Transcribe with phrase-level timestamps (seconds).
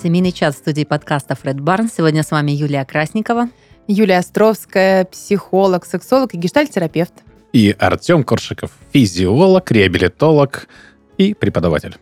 [0.00, 1.88] Семейный час в студии подкаста Фред Барн.
[1.88, 3.48] Сегодня с вами Юлия Красникова.
[3.88, 7.12] Юлия Островская, психолог, сексолог и гештальтерапевт.
[7.52, 10.68] И Артем Коршиков, физиолог, реабилитолог
[11.16, 11.96] и преподаватель.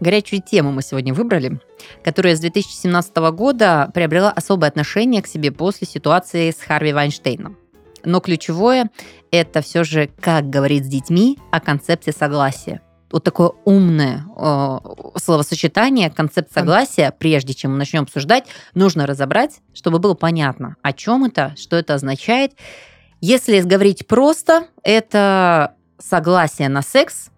[0.00, 1.60] Горячую тему мы сегодня выбрали,
[2.02, 7.56] которая с 2017 года приобрела особое отношение к себе после ситуации с Харви Вайнштейном.
[8.04, 8.90] Но ключевое–
[9.30, 12.80] это все же, как говорить с детьми о концепции согласия–
[13.12, 14.78] вот такое умное э,
[15.16, 21.24] словосочетание, концепт согласия, прежде чем мы начнем обсуждать, нужно разобрать, чтобы было понятно, о чем
[21.24, 22.52] это, что это означает.
[23.20, 27.28] Если говорить просто, это согласие на секс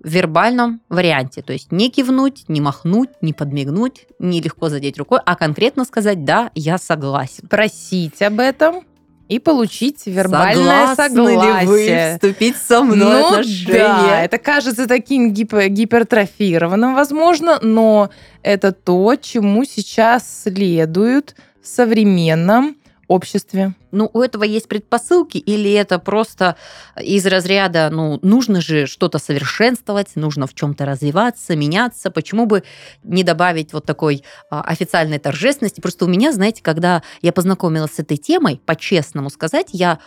[0.00, 1.42] в вербальном варианте.
[1.42, 6.24] То есть не кивнуть, не махнуть, не подмигнуть, не легко задеть рукой, а конкретно сказать
[6.24, 7.46] «да, я согласен».
[7.48, 8.84] Просить об этом
[9.32, 11.60] и получить вербальное Согласны согласие.
[11.60, 13.72] ли вы вступить со мной в ну, отношения?
[13.72, 18.10] да, это кажется таким гипо- гипертрофированным, возможно, но
[18.42, 22.76] это то, чему сейчас следует в современном
[23.12, 23.74] обществе.
[23.90, 26.56] Ну, у этого есть предпосылки, или это просто
[27.00, 32.62] из разряда, ну, нужно же что-то совершенствовать, нужно в чем-то развиваться, меняться, почему бы
[33.02, 35.80] не добавить вот такой а, официальной торжественности?
[35.80, 39.98] Просто у меня, знаете, когда я познакомилась с этой темой, по-честному сказать, я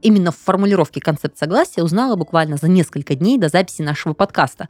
[0.00, 4.68] именно в формулировке концепт согласия узнала буквально за несколько дней до записи нашего подкаста.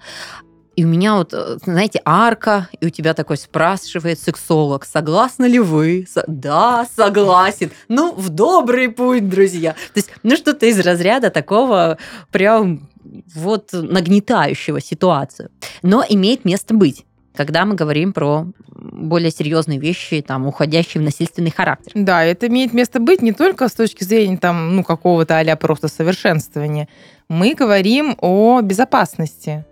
[0.74, 5.58] И у меня вот, э, знаете, арка, и у тебя такой спрашивает сексолог, согласны ли
[5.58, 6.06] вы?
[6.26, 7.70] Да, согласен.
[7.88, 9.72] Ну, в добрый путь, друзья.
[9.72, 11.98] То есть, ну, что-то из разряда такого
[12.30, 12.88] прям
[13.34, 15.50] вот нагнетающего ситуацию.
[15.82, 21.50] Но имеет место быть когда мы говорим про более серьезные вещи, там, уходящие в насильственный
[21.50, 21.92] характер.
[21.94, 25.88] Да, это имеет место быть не только с точки зрения там, ну, какого-то а просто
[25.88, 26.88] совершенствования.
[27.28, 29.64] Мы говорим о безопасности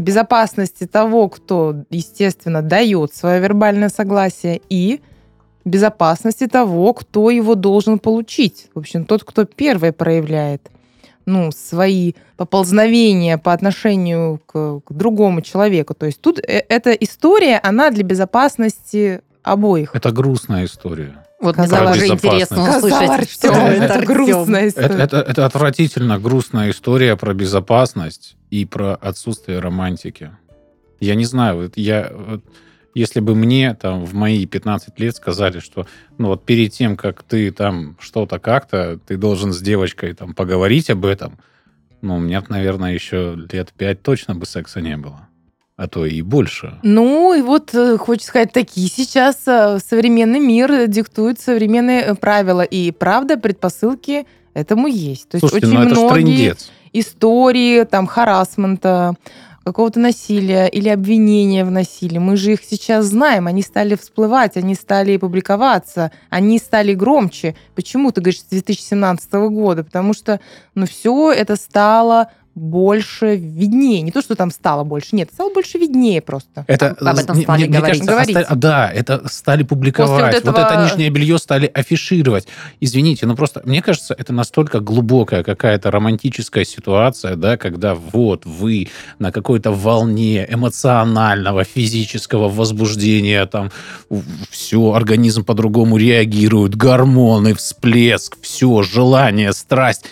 [0.00, 5.00] безопасности того, кто, естественно, дает свое вербальное согласие, и
[5.64, 8.68] безопасности того, кто его должен получить.
[8.74, 10.70] В общем, тот, кто первый проявляет
[11.26, 15.94] ну, свои поползновения по отношению к, к другому человеку.
[15.94, 19.94] То есть тут э, эта история, она для безопасности обоих.
[19.94, 21.24] Это грустная история.
[21.40, 22.10] Вот мне безопасность.
[22.10, 24.86] интересно услышать, что это, это грустная история.
[24.86, 30.32] Это, это, это отвратительно грустная история про безопасность и про отсутствие романтики.
[31.00, 32.44] Я не знаю, вот я, вот,
[32.94, 35.86] если бы мне там в мои 15 лет сказали, что
[36.18, 40.90] ну вот перед тем, как ты там что-то как-то, ты должен с девочкой там поговорить
[40.90, 41.38] об этом,
[42.02, 45.28] ну, у меня, наверное, еще лет пять точно бы секса не было.
[45.80, 46.74] А то и больше.
[46.82, 52.60] Ну, и вот, э, хочется сказать, такие сейчас э, современный мир диктует современные э, правила.
[52.60, 55.30] И правда, предпосылки этому есть.
[55.30, 56.54] То есть Слушайте, очень ну многие
[56.92, 59.14] истории там харасмента,
[59.64, 62.18] какого-то насилия или обвинения в насилии.
[62.18, 67.54] Мы же их сейчас знаем, они стали всплывать, они стали публиковаться, они стали громче.
[67.74, 69.84] Почему ты говоришь с 2017 года?
[69.84, 70.40] Потому что
[70.74, 74.02] ну, все это стало больше виднее.
[74.02, 76.64] Не то, что там стало больше, нет, стало больше виднее просто.
[76.68, 78.00] Это, Об этом мне- стали мне, мне говорить.
[78.00, 78.36] кажется, Говорить.
[78.36, 80.10] оста- да, это стали публиковать.
[80.10, 82.46] После вот вот, этого- это нижнее белье стали афишировать.
[82.80, 88.88] Извините, но просто, мне кажется, это настолько глубокая какая-то романтическая ситуация, да, когда вот вы
[89.18, 93.70] на какой-то волне эмоционального, физического возбуждения, там,
[94.50, 100.04] все, организм по-другому реагирует, гормоны, всплеск, все, желание, страсть.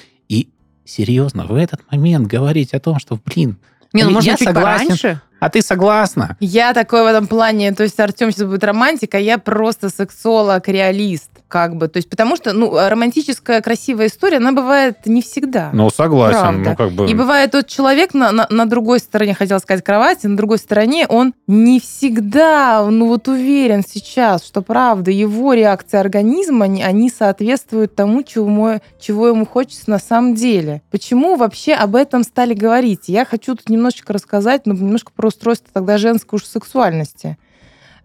[0.89, 3.59] Серьезно, в этот момент говорить о том, что, блин,
[3.93, 5.21] Не, ну, можно я чуть согласен, пораньше.
[5.41, 6.37] А ты согласна?
[6.41, 10.69] Я такой в этом плане, то есть Артем сейчас будет романтик, а я просто сексолог,
[10.69, 11.89] реалист, как бы.
[11.89, 15.71] То есть потому что, ну, романтическая красивая история, она бывает не всегда.
[15.73, 16.41] Ну, согласен.
[16.41, 16.71] Правда.
[16.71, 17.11] Ну, как бы...
[17.11, 21.07] И бывает тот человек на, на, на другой стороне, хотел сказать, кровати, на другой стороне,
[21.09, 27.95] он не всегда, ну вот уверен сейчас, что правда, его реакции организма, они, они соответствуют
[27.95, 30.83] тому, чего, чего ему хочется на самом деле.
[30.91, 33.05] Почему вообще об этом стали говорить?
[33.07, 37.39] Я хочу тут немножечко рассказать, ну, немножко про устройство тогда женской уж сексуальности.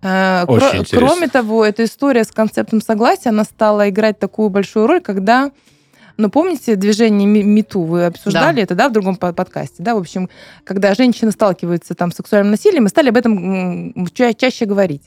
[0.02, 0.98] Э, Очень кро- интересно.
[1.08, 5.52] Кроме того, эта история с концептом согласия, она стала играть такую большую роль, когда
[6.16, 7.82] ну, помните движение Ми- МИТУ?
[7.82, 9.96] Вы обсуждали это, да, в другом по- подкасте, да?
[9.96, 10.30] В общем,
[10.64, 15.02] когда женщины сталкиваются там с сексуальным насилием, мы стали об этом ча- чаще говорить.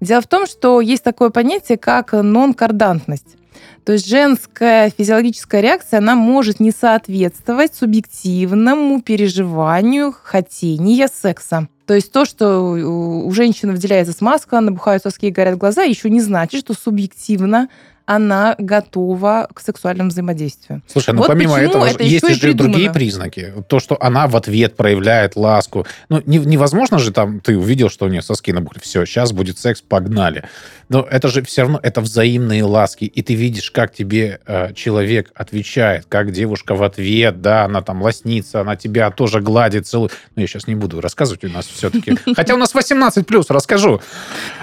[0.00, 3.36] Дело в том, что есть такое понятие, как нонкардантность.
[3.84, 11.68] То есть женская физиологическая реакция, она может не соответствовать субъективному переживанию хотения секса.
[11.86, 16.22] То есть то, что у женщины выделяется смазка, набухают соски и горят глаза, еще не
[16.22, 17.68] значит, что субъективно
[18.06, 20.82] она готова к сексуальному взаимодействию.
[20.86, 23.54] Слушай, ну Вот помимо этого это есть еще и другие признаки.
[23.68, 25.86] То, что она в ответ проявляет ласку.
[26.08, 29.58] Ну, не- невозможно же там, ты увидел, что у нее соски набухли, все, сейчас будет
[29.58, 30.44] секс, погнали.
[30.90, 33.04] Но это же все равно, это взаимные ласки.
[33.04, 38.02] И ты видишь, как тебе э, человек отвечает, как девушка в ответ, да, она там
[38.02, 40.12] лоснится, она тебя тоже гладит, целует.
[40.36, 42.18] Ну, я сейчас не буду рассказывать, у нас все-таки...
[42.36, 44.02] Хотя у нас 18 плюс, расскажу.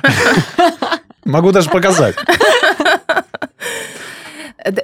[1.26, 2.16] Могу даже показать.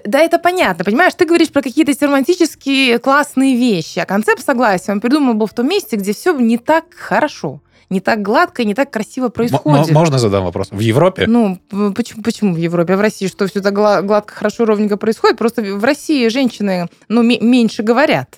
[0.05, 1.13] Да, это понятно, понимаешь?
[1.15, 5.67] Ты говоришь про какие-то романтические классные вещи, а концепт согласия он придуман был в том
[5.69, 7.61] месте, где все не так хорошо,
[7.91, 9.91] не так гладко и не так красиво М- м- происходит.
[9.91, 10.69] Можно задам вопрос?
[10.71, 11.25] В Европе?
[11.27, 11.59] Ну,
[11.95, 12.93] почему, почему в Европе?
[12.93, 15.37] А в России что, все так гла- гладко, хорошо, ровненько происходит?
[15.37, 18.37] Просто в России женщины, ну, ме- меньше говорят.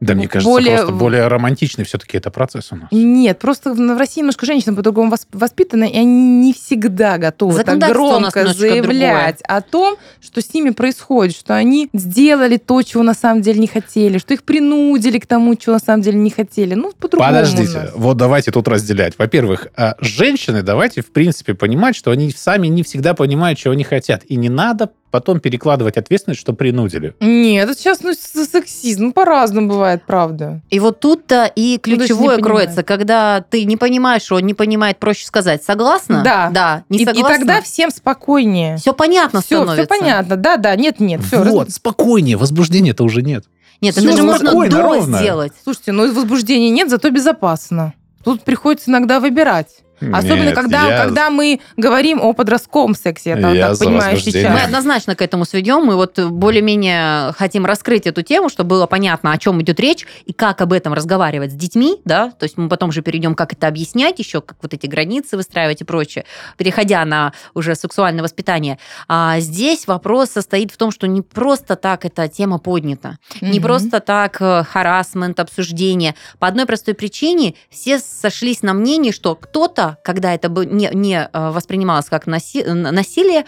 [0.00, 2.88] Да, мне кажется, более- просто более романтичный все-таки это процесс у нас.
[2.90, 7.78] Нет, просто в России немножко женщины по-другому вос- воспитаны, и они не всегда готовы так
[7.78, 13.42] громко заявлять о том, что с ними происходит, что они сделали то, чего на самом
[13.42, 16.74] деле не хотели, что их принудили к тому, чего на самом деле не хотели.
[16.74, 19.18] Ну, по-другому Подождите, вот давайте тут разделять.
[19.18, 23.84] Во-первых, а, женщины, давайте в принципе понимать, что они сами не всегда понимают, чего они
[23.84, 24.24] хотят.
[24.24, 27.14] И не надо потом перекладывать ответственность, что принудили.
[27.20, 29.06] Нет, это сейчас ну, сексизм.
[29.06, 30.60] Ну, по-разному бывает, правда.
[30.70, 34.54] И вот тут-то и Ну, ключевое не кроется, когда ты не понимаешь, что он не
[34.54, 36.22] понимает, проще сказать, согласна?
[36.22, 36.50] Да.
[36.52, 36.84] Да.
[36.88, 37.36] Не и, и согласна?
[37.36, 38.76] тогда всем спокойнее.
[38.76, 39.92] все понятно Все, становится.
[39.92, 40.36] все понятно.
[40.36, 41.22] Да, да, нет, нет.
[41.24, 43.44] Все, вот, спокойнее, возбуждения-то уже нет.
[43.80, 45.52] Нет, Всё это же можно до сделать.
[45.62, 47.94] Слушайте, ну возбуждения нет, зато безопасно.
[48.22, 49.68] Тут приходится иногда выбирать.
[50.00, 53.84] Особенно, Нет, когда, я- когда мы говорим о подростковом сексе, я так, Я так за
[53.84, 54.50] понимаю возбуждение.
[54.50, 54.66] Мы сейчас.
[54.66, 55.84] однозначно к этому сведем.
[55.84, 60.32] Мы вот более-менее хотим раскрыть эту тему, чтобы было понятно, о чем идет речь и
[60.32, 63.66] как об этом разговаривать с детьми, да, то есть мы потом же перейдем, как это
[63.66, 66.24] объяснять еще, как вот эти границы выстраивать и прочее,
[66.56, 68.78] переходя на уже сексуальное воспитание.
[69.08, 73.62] А здесь вопрос состоит в том, что не просто так эта тема поднята, не Мгм.
[73.62, 76.14] просто так э, харасмент, обсуждение.
[76.38, 81.28] По одной простой причине все сошлись на мнении, что кто-то, когда это бы не, не
[81.32, 83.44] э, воспринималось как насилие,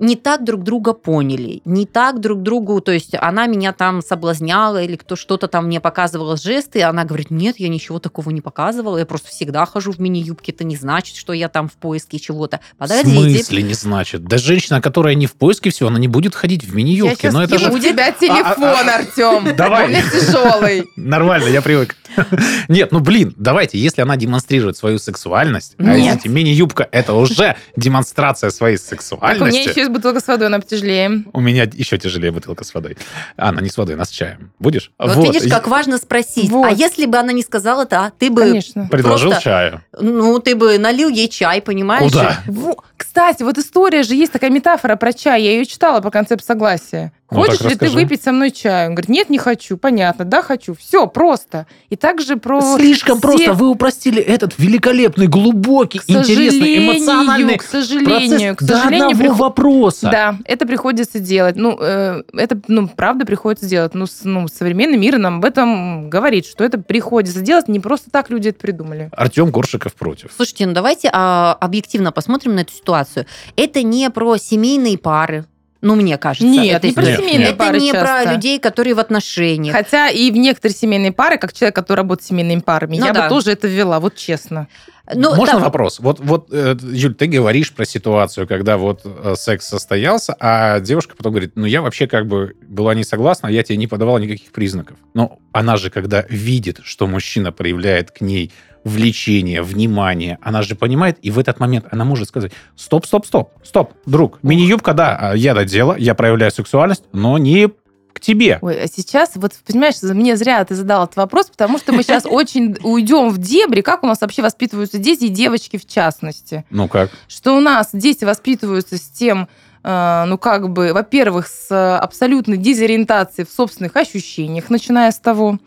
[0.00, 4.82] не так друг друга поняли, не так друг другу, то есть она меня там соблазняла
[4.82, 8.40] или кто что-то там мне показывал жесты, и она говорит, нет, я ничего такого не
[8.40, 12.18] показывала, я просто всегда хожу в мини-юбке, это не значит, что я там в поиске
[12.18, 12.60] чего-то.
[12.76, 13.14] В Подождите.
[13.14, 14.24] смысле не значит?
[14.24, 17.16] Да женщина, которая не в поиске всего, она не будет ходить в Я мини-юбке.
[17.16, 19.54] сейчас Но это же в тебя телефон, А, а, Артем.
[19.54, 19.84] Давай.
[19.84, 20.84] Он у тяжелый.
[20.96, 21.94] Нормально, я привык.
[22.68, 25.96] Нет, ну блин, давайте, если она демонстрирует свою сексуальность, а Нет.
[25.98, 29.68] извините, мини-юбка это уже демонстрация своей Так, у меня сексуальности.
[29.68, 31.24] еще есть бутылка с водой, она потяжелее.
[31.32, 32.96] У меня еще тяжелее бутылка с водой.
[33.36, 34.52] А, она не с водой, она с чаем.
[34.58, 34.90] Будешь?
[34.98, 36.50] Вот, видишь, как важно спросить.
[36.50, 36.66] Вот.
[36.66, 38.88] А если бы она не сказала, да, ты бы, Конечно.
[38.90, 39.82] Предложил просто- чаю.
[40.00, 42.10] ну, ты бы налил ей чай, понимаешь?
[42.12, 42.40] Куда?
[42.46, 45.42] Во, Кстати, вот история же есть такая метафора про чай.
[45.42, 47.12] Я ее читала по концепт согласия.
[47.30, 48.88] Ну, Хочешь так ли ты выпить со мной чай?
[48.88, 49.76] Он говорит, нет, не хочу.
[49.76, 50.74] Понятно, да, хочу.
[50.74, 51.66] Все, просто.
[51.88, 52.60] И также про...
[52.76, 53.52] Слишком все- просто.
[53.54, 59.22] Вы упростили этот великолепный, глубокий, К интересный, эмоциональный к сожалению, процесс к до сожалению, одного
[59.22, 60.08] приход- вопроса.
[60.10, 61.56] Да, это приходится делать.
[61.56, 63.94] Ну, э, это, ну, правда приходится делать.
[63.94, 67.68] Ну, с- ну, современный мир нам об этом говорит, что это приходится делать.
[67.68, 69.08] Не просто так люди это придумали.
[69.16, 70.32] Артем Коршиков против.
[70.34, 73.26] Слушайте, ну давайте а, объективно посмотрим на эту ситуацию.
[73.56, 75.44] Это не про семейные пары.
[75.82, 76.46] Ну, мне кажется.
[76.46, 77.48] Нет, это не про семейные нет.
[77.48, 78.22] Это пары не часто.
[78.24, 79.74] про людей, которые в отношениях.
[79.74, 83.12] Хотя и в некоторые семейные пары, как человек, который работает с семейными парами, Ну я
[83.12, 83.22] да.
[83.22, 84.68] бы тоже это ввела, вот честно.
[85.12, 85.98] Ну, Можно там- вопрос?
[85.98, 91.16] Вот, вот, э, Юль, ты говоришь про ситуацию, когда вот э, секс состоялся, а девушка
[91.16, 94.52] потом говорит, ну я вообще как бы была не согласна, я тебе не подавала никаких
[94.52, 94.98] признаков.
[95.14, 98.52] Но она же, когда видит, что мужчина проявляет к ней
[98.84, 103.50] влечение, внимание, она же понимает, и в этот момент она может сказать, стоп, стоп, стоп,
[103.62, 107.68] стоп, друг, мини-юбка, да, а я додела, я проявляю сексуальность, но не
[108.12, 108.58] к тебе.
[108.60, 112.02] Ой, а сейчас, вот, понимаешь, за- мне зря ты задал этот вопрос, потому что мы
[112.02, 116.64] сейчас очень уйдем в дебри, как у нас вообще воспитываются дети и девочки в частности.
[116.70, 117.10] Ну как?
[117.28, 119.48] Что у нас дети воспитываются с тем,
[119.84, 125.58] э, ну, как бы, во-первых, с э, абсолютной дезориентацией в собственных ощущениях, начиная с того.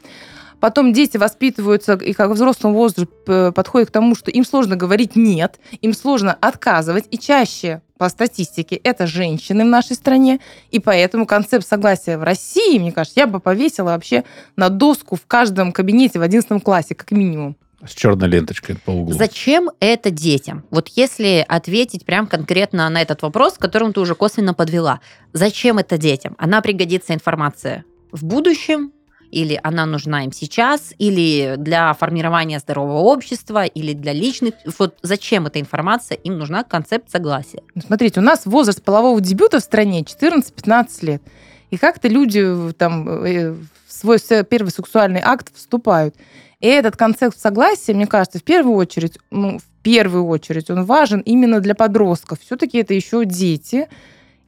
[0.64, 4.78] Потом дети воспитываются и как в взрослом возрасте э, подходят к тому, что им сложно
[4.78, 10.40] говорить «нет», им сложно отказывать, и чаще по статистике это женщины в нашей стране,
[10.72, 14.24] и поэтому концепт согласия в России, мне кажется, я бы повесила вообще
[14.56, 17.58] на доску в каждом кабинете в 11 классе, как минимум.
[17.86, 19.12] С черной ленточкой по углу.
[19.12, 20.64] Зачем это детям?
[20.70, 25.02] Вот если ответить прям конкретно на этот вопрос, к которому ты уже косвенно подвела.
[25.34, 26.36] Зачем это детям?
[26.38, 28.94] Она пригодится информация в будущем
[29.34, 34.54] или она нужна им сейчас, или для формирования здорового общества, или для личных...
[34.78, 36.16] Вот зачем эта информация?
[36.18, 37.64] Им нужна концепт согласия.
[37.74, 41.24] Ну, Смотрите, у нас возраст полового дебюта в стране 14-15 лет.
[41.72, 46.16] И как-то люди э, там э, в свой первый сексуальный акт вступают.
[46.60, 51.20] И этот концепт согласия, мне кажется, в первую очередь, ну, в первую очередь, он важен
[51.20, 52.40] именно для подростков.
[52.40, 53.90] Все-таки это еще дети.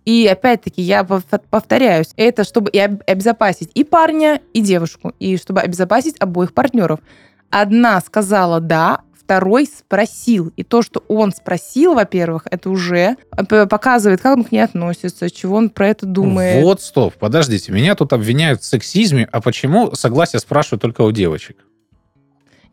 [0.05, 5.35] И опять-таки, я пов- повторяюсь, это чтобы и об- обезопасить и парня, и девушку, и
[5.38, 7.00] чтобы обезопасить обоих партнеров.
[7.50, 10.51] Одна сказала «да», второй спросил.
[10.55, 13.15] И то, что он спросил, во-первых, это уже
[13.50, 16.63] п- показывает, как он к ней относится, чего он про это думает.
[16.63, 21.57] Вот, стоп, подождите, меня тут обвиняют в сексизме, а почему согласие спрашивают только у девочек?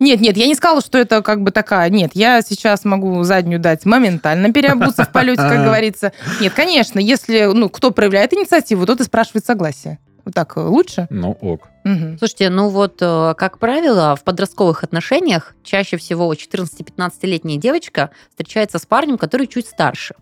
[0.02, 1.88] Нет, нет, я не сказала, что это как бы такая.
[1.88, 6.12] Нет, я сейчас могу заднюю дать моментально переобуться в полете, как говорится.
[6.40, 10.00] Нет, конечно, если ну, кто проявляет инициативу, тот и спрашивает согласие.
[10.24, 11.06] Вот так э, лучше?
[11.10, 11.68] Ну, ок.
[11.84, 12.18] Мгм.
[12.18, 18.86] Слушайте, ну вот, э, как правило, в подростковых отношениях чаще всего 14-15-летняя девочка встречается с
[18.86, 20.14] парнем, который чуть старше.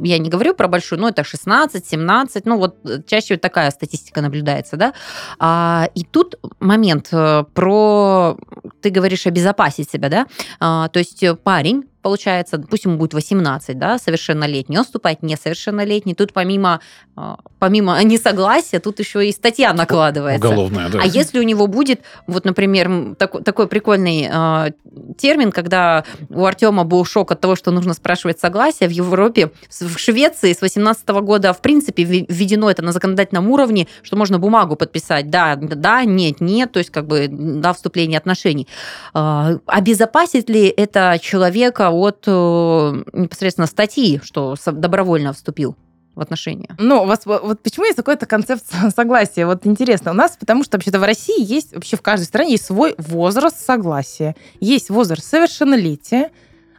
[0.00, 3.70] Я не говорю про большую, но это 16, 17, ну вот э, чаще вот такая
[3.70, 4.94] статистика наблюдается, да.
[5.38, 8.36] А, и тут момент э, про,
[8.80, 10.26] ты говоришь, обезопасить себя, да.
[10.60, 16.14] А, то есть э, парень, получается, ему будет 18, да, совершеннолетний, он вступает несовершеннолетний.
[16.14, 16.80] Тут помимо,
[17.16, 20.46] а, помимо несогласия, тут еще и статья накладывается.
[20.46, 20.98] Уголовная, да.
[21.00, 24.72] А если у него будет, вот, например, м, такой, прикольный э,
[25.16, 29.98] термин, когда у Артема был шок от того, что нужно спрашивать согласие, в Европе, в
[29.98, 34.74] Швеции с 18 года, в принципе, вве- введено это на законодательном уровне, что можно бумагу
[34.76, 38.66] подписать, да, да, нет, нет, то есть как бы до вступления отношений.
[39.14, 45.76] А, Обезопасит ли это человека от э, непосредственно статьи, что добровольно вступил
[46.14, 46.74] в отношения?
[46.78, 49.46] Ну, у вас вот вот почему есть такой-то концепт согласия?
[49.46, 50.10] Вот интересно.
[50.10, 53.64] У нас, потому что вообще-то в России есть, вообще в каждой стране есть свой возраст
[53.64, 54.36] согласия.
[54.60, 56.30] Есть возраст совершеннолетия,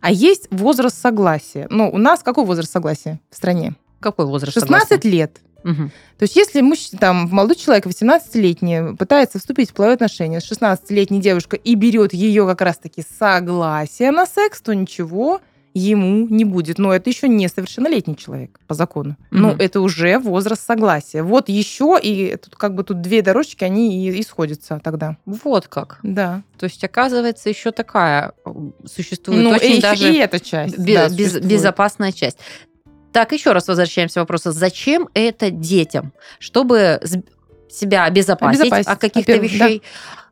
[0.02, 1.68] а есть возраст согласия.
[1.70, 3.76] Ну, у нас какой возраст согласия в стране?
[4.00, 4.54] Какой возраст?
[4.54, 5.10] 16 согласия?
[5.10, 5.40] лет.
[5.64, 5.92] Мгм.
[6.18, 11.20] То есть если мужчина, там, молодой человек, 18-летний, пытается вступить в половые отношения с 16-летней
[11.22, 15.42] девушкой и берет ее как раз-таки согласие на секс, то ничего
[15.76, 16.78] ему не будет.
[16.78, 19.18] Но это еще не совершеннолетний человек по закону.
[19.32, 19.58] Ну, Мгм.
[19.60, 21.24] это уже возраст согласия.
[21.24, 25.18] Вот еще, и тут как бы тут две дорожки, они и, и сходятся тогда.
[25.26, 25.98] Вот как.
[26.04, 26.44] Да.
[26.60, 28.34] То есть, оказывается, еще такая
[28.86, 30.78] существует ну, очень и, даже и эта часть.
[30.78, 32.38] бе- да, без- безопасная часть.
[33.14, 34.52] Так, еще раз возвращаемся к вопросу.
[34.52, 36.12] Зачем это детям?
[36.40, 37.00] Чтобы
[37.70, 39.38] себя обезопасить, Обезопасить, от каких-то да.
[39.40, 39.82] вещей.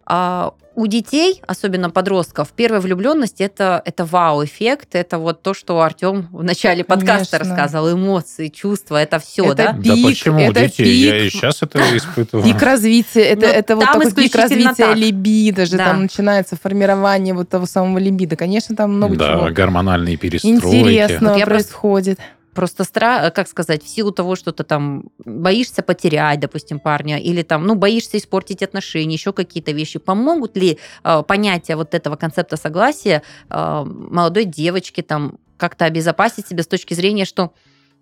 [0.05, 6.27] А у детей, особенно подростков, первая влюбленность это, это вау-эффект, это вот то, что Артем
[6.31, 7.39] в начале подкаста Конечно.
[7.39, 9.73] рассказывал, эмоции, чувства, это все, Это да?
[9.73, 10.93] Да пик, почему это детей?
[10.95, 11.33] Я и пик.
[11.33, 12.45] сейчас это испытываю.
[12.45, 14.95] Пик развития, это, Ну, это вот там такой пик развития так.
[14.97, 15.85] либидо же, Да.
[15.87, 18.35] там начинается формирование вот того самого либидо.
[18.35, 20.55] Конечно, там много Да, чего гормональные перестройки.
[20.57, 22.19] интересного Вот я просто- происходит.
[22.53, 27.43] Просто стра, как сказать, в силу того, что ты там боишься потерять, допустим, парня, или
[27.43, 32.57] там, ну, боишься испортить отношения, еще какие-то вещи, помогут ли э, понятия вот этого концепта
[32.57, 37.53] согласия э, молодой девочке там как-то обезопасить себя с точки зрения, что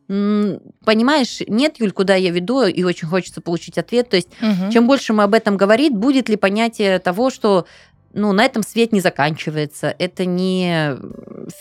[0.09, 4.09] Понимаешь, нет, Юль, куда я веду, и очень хочется получить ответ.
[4.09, 4.71] То есть, Мгм.
[4.71, 7.67] чем больше мы об этом говорим, будет ли понятие того, что
[8.13, 9.95] ну, на этом свет не заканчивается.
[9.99, 10.97] Это не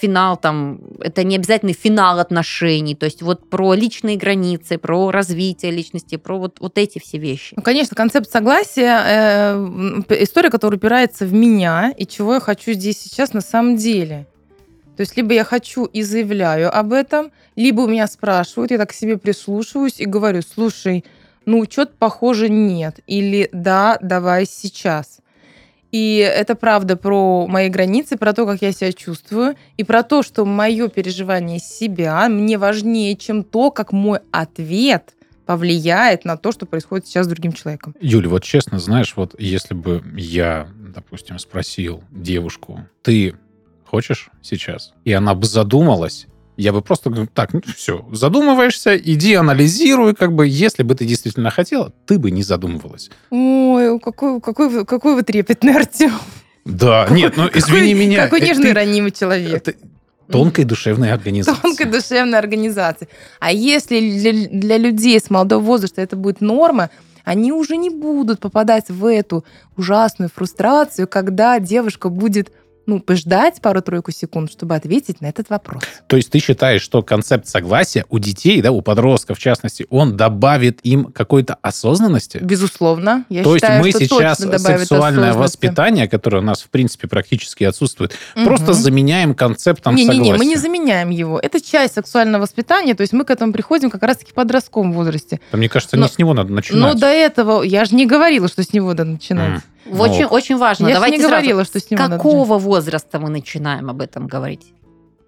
[0.01, 2.95] финал, там, это не обязательный финал отношений.
[2.95, 7.55] То есть вот про личные границы, про развитие личности, про вот, вот эти все вещи.
[7.57, 12.99] Ну, конечно, концепт согласия э, история, которая упирается в меня и чего я хочу здесь
[12.99, 14.27] сейчас на самом деле.
[14.97, 18.91] То есть либо я хочу и заявляю об этом, либо у меня спрашивают, я так
[18.91, 21.05] к себе прислушиваюсь и говорю, слушай,
[21.45, 25.21] ну что-то похоже нет, или да, давай сейчас.
[25.91, 30.23] И это правда про мои границы, про то, как я себя чувствую, и про то,
[30.23, 35.15] что мое переживание себя мне важнее, чем то, как мой ответ
[35.47, 37.95] повлияет на то, что происходит сейчас с другим человеком.
[38.03, 43.35] Юля, вот честно, знаешь, вот если бы я, допустим, спросил девушку, ты
[43.87, 44.93] хочешь сейчас?
[45.05, 46.27] И она бы задумалась,
[46.59, 51.07] я бы просто говорю, так, ну все, задумываешься, иди анализируй, как бы, если бы ты
[51.07, 53.11] действительно хотела, ты бы не задумывалась.
[53.31, 56.13] Ой, какой, какой, какой вы трепетный, Артем.
[56.65, 58.25] Да, нет, ну извини меня.
[58.25, 59.55] Какой э, нежный, ты- ранимый человек.
[59.55, 59.79] это
[60.31, 61.63] тонкой душевной организации.
[61.63, 63.09] Тонкой душевной организации.
[63.39, 66.91] А если для, для людей с молодого возраста это будет норма,
[67.25, 69.45] они уже не будут попадать в эту
[69.77, 72.51] ужасную фрустрацию, когда девушка будет
[72.89, 75.83] ну, пождать пару-тройку секунд, чтобы ответить на этот вопрос.
[76.07, 80.17] То есть ты считаешь, что концепт согласия у детей, да, у подростков в частности, он
[80.17, 82.39] добавит им какой-то осознанности?
[82.39, 83.27] Безусловно.
[83.29, 88.15] Я То считаю, есть мы сейчас сексуальное воспитание, которое у нас, в принципе, практически отсутствует,
[88.35, 88.47] Мгм.
[88.47, 90.39] просто заменяем концептом Не-не-не, согласия.
[90.39, 91.39] мы не заменяем его.
[91.39, 95.41] Это часть сексуального воспитания, то есть мы к этому приходим как раз-таки в подростковом возрасте.
[95.53, 96.99] Да, Мне кажется, Но- не с него надо Но начинать.
[96.99, 99.49] до этого, я же не говорила, что с него надо начинать.
[99.57, 99.63] М.
[99.97, 100.89] Очень, Ну, очень важно.
[100.89, 101.35] Я Давайте не сразу.
[101.37, 104.73] говорила, что с него надо Какого возраста мы начинаем об этом говорить?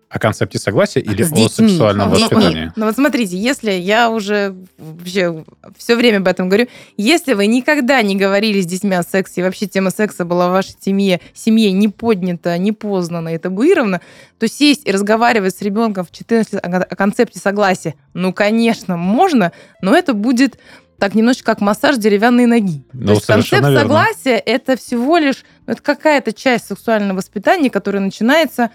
[0.08, 1.68] О концепте согласия или С о детьми.
[1.68, 2.34] сексуальном С детьми.
[2.36, 2.72] воспитании?
[2.74, 5.44] Ну вот смотрите, если я уже вообще
[5.78, 9.44] все время об этом говорю, если вы никогда не говорили с детьми о сексе, и
[9.44, 14.00] вообще тема секса была в вашей семье, семье не поднята, не познана и табуирована,
[14.40, 18.96] то сесть и разговаривать с ребенком в 14 лет о о концепте согласия, ну, конечно,
[18.96, 20.58] можно, но это будет
[21.00, 22.84] так немножечко как массаж деревянной ноги.
[22.92, 23.80] Ну, То есть концепт верно.
[23.80, 28.70] согласия это всего лишь ну, это какая-то часть сексуального воспитания, которая начинается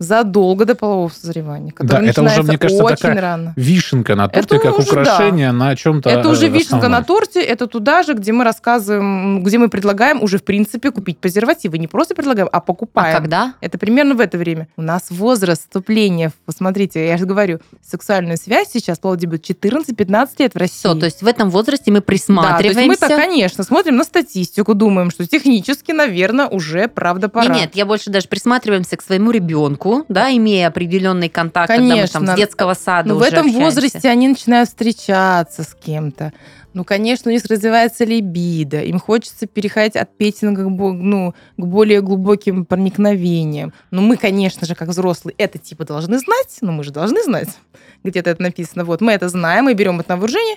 [0.00, 3.52] задолго до полового созревания, которая это уже, начинается мне кажется, очень такая рано.
[3.54, 7.66] Вишенка на торте, Это как уже украшение на чем-то Это уже вишенка на торте, это
[7.66, 11.78] туда же, где мы рассказываем, где мы предлагаем уже, в принципе, купить презервативы.
[11.78, 13.16] Не просто предлагаем, а А покупаем.
[13.16, 13.54] когда?
[13.60, 14.68] Это примерно в это время.
[14.78, 20.54] У нас возраст вступления, посмотрите, я же говорю, сексуальную связь сейчас плод будет 14-15 лет
[20.54, 20.78] в России.
[20.78, 22.86] Все, то есть в этом возрасте мы да, то есть присматриваемся.
[22.86, 27.54] мы-то, конечно, смотрим на статистику, думаем, что технически, наверное, уже правда пора.
[27.54, 32.06] Не, нет, я больше даже присматриваемся к своему ребенку, да, имея определенный контакт, когда мы
[32.08, 32.34] там Конечно.
[32.34, 33.64] с детского сада Но в уже этом общаемся.
[33.64, 36.32] возрасте они начинают встречаться с кем-то.
[36.72, 42.00] Ну, конечно, у них развивается либидо, им хочется переходить от петинга к, ну, к более
[42.00, 43.72] глубоким проникновениям.
[43.90, 47.48] Но мы, конечно же, как взрослые, это типа должны знать, ну мы же должны знать,
[48.04, 48.84] где-то это написано.
[48.84, 50.56] Вот, мы это знаем, мы берем это на вооружение,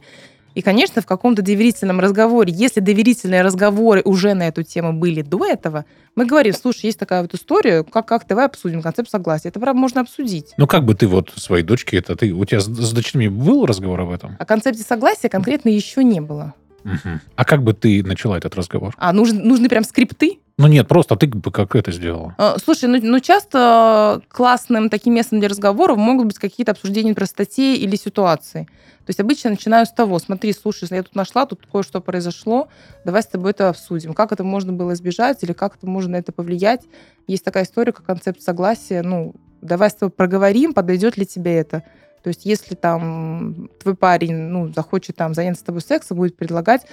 [0.56, 5.46] и, конечно, в каком-то доверительном разговоре, если доверительные разговоры уже на эту тему были до
[5.46, 9.50] этого, мы говорим, слушай, есть такая вот история, как, как давай обсудим концепт согласия.
[9.50, 10.54] Это, правда, можно обсудить.
[10.58, 12.16] Ну, как бы ты вот своей дочке это...
[12.16, 14.36] Ты, у тебя с, с дочерьми был разговор об этом?
[14.40, 16.54] О концепте согласия конкретно еще не было.
[16.84, 17.22] Мгм.
[17.36, 18.94] А как бы ты начала этот разговор?
[18.98, 20.40] А нужны, нужны прям скрипты?
[20.58, 22.36] Ну, нет, просто ты бы как это сделала?
[22.38, 27.26] Э, Слушай, ну, ну часто классным таким местом для разговоров могут быть какие-то обсуждения про
[27.26, 28.68] статей или ситуации.
[29.00, 32.68] То есть обычно начинаю с того, смотри, слушай, я тут нашла, тут кое-что произошло,
[33.04, 34.14] давай с тобой это обсудим.
[34.14, 36.82] Как это можно было избежать или как это можно на это повлиять?
[37.28, 39.02] Есть такая история, как концепт согласия.
[39.02, 41.84] Ну, давай с тобой проговорим, подойдет ли тебе это.
[42.22, 46.84] То есть если там твой парень ну, захочет там заняться с тобой сексом, будет предлагать,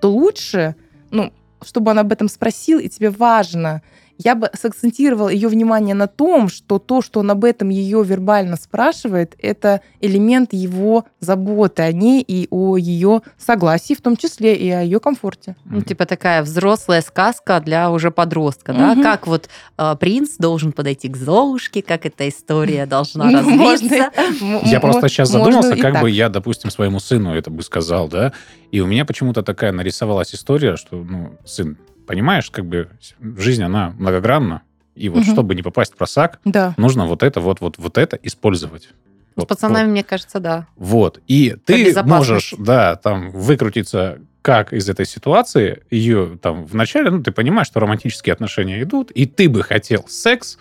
[0.00, 0.74] то лучше,
[1.10, 1.32] ну,
[1.64, 3.82] чтобы он об этом спросил, и тебе важно,
[4.22, 8.56] я бы сакцентировала ее внимание на том, что то, что он об этом ее вербально
[8.56, 14.70] спрашивает, это элемент его заботы о ней и о ее согласии, в том числе и
[14.70, 15.56] о ее комфорте.
[15.64, 18.92] Ну, типа такая взрослая сказка для уже подростка, да?
[18.92, 19.02] Мгм.
[19.02, 24.10] Как вот э, принц должен подойти к Золушке, как эта история должна развиться.
[24.64, 28.32] Я просто сейчас задумался, как бы я, допустим, своему сыну это бы сказал, да,
[28.70, 31.76] и у меня почему-то такая нарисовалась история, что, ну, сын,
[32.10, 32.88] понимаешь, как бы
[33.36, 34.62] жизнь, она многогранна,
[34.96, 35.32] и вот Мгм.
[35.32, 36.74] чтобы не попасть в просак, Да.
[36.76, 38.82] нужно вот это, вот, вот, вот это использовать.
[38.82, 38.88] С
[39.36, 40.66] Вот, пацанами, мне кажется, да.
[40.74, 41.20] Вот.
[41.28, 47.30] И ты можешь, да, там, выкрутиться как из этой ситуации, ее там вначале, ну, ты
[47.30, 50.58] понимаешь, что романтические отношения идут, и ты бы хотел секс,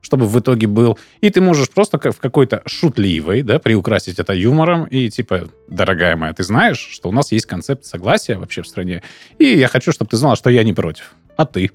[0.00, 4.32] чтобы в итоге был, и ты можешь просто как в какой-то шутливой, да, приукрасить это
[4.32, 8.66] юмором, и типа, дорогая моя, ты знаешь, что у нас есть концепт согласия вообще в
[8.66, 9.02] стране,
[9.38, 11.70] и я хочу, чтобы ты знала, что я не против, а ты?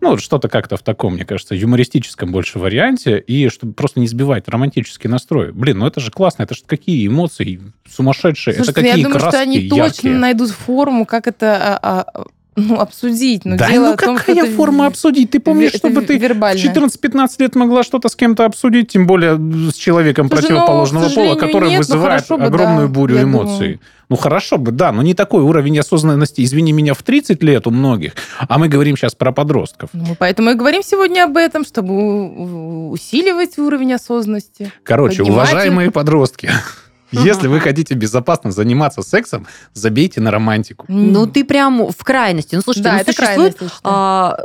[0.00, 4.48] Ну, что-то как-то в таком, мне кажется, юмористическом больше варианте, и чтобы просто не сбивать
[4.48, 5.52] романтический настрой.
[5.52, 9.04] Блин, ну это же классно, это же какие эмоции сумасшедшие, Слушайте, это ну, какие я
[9.04, 9.82] думаю, краски что они яркие.
[9.82, 12.24] точно найдут форму, как это а, а,
[12.68, 13.44] ну, обсудить.
[13.44, 15.30] Но да, дело ну в том, какая это форма обсудить?
[15.30, 16.58] Ты помнишь, чтобы ты в вербально.
[16.58, 19.36] 14-15 лет могла что-то с кем-то обсудить, тем более
[19.70, 23.58] с человеком Слушай, ну, противоположного к пола, который нет, вызывает бы, огромную да, бурю эмоций.
[23.58, 23.80] думаю.
[24.10, 27.70] Ну хорошо бы, да, но не такой уровень осознанности, извини меня, в 30 лет у
[27.70, 28.14] многих.
[28.40, 29.90] А мы говорим сейчас про подростков.
[29.92, 34.72] Ну, поэтому и говорим сегодня об этом, чтобы усиливать уровень осознанности.
[34.82, 36.50] Короче, уважаемые подростки,
[37.12, 40.84] если вы хотите безопасно заниматься сексом, забейте на романтику.
[40.88, 42.54] Ну, ты прям в крайности.
[42.54, 44.36] Ну, слушайте, да, ну, это существует, крайность, а,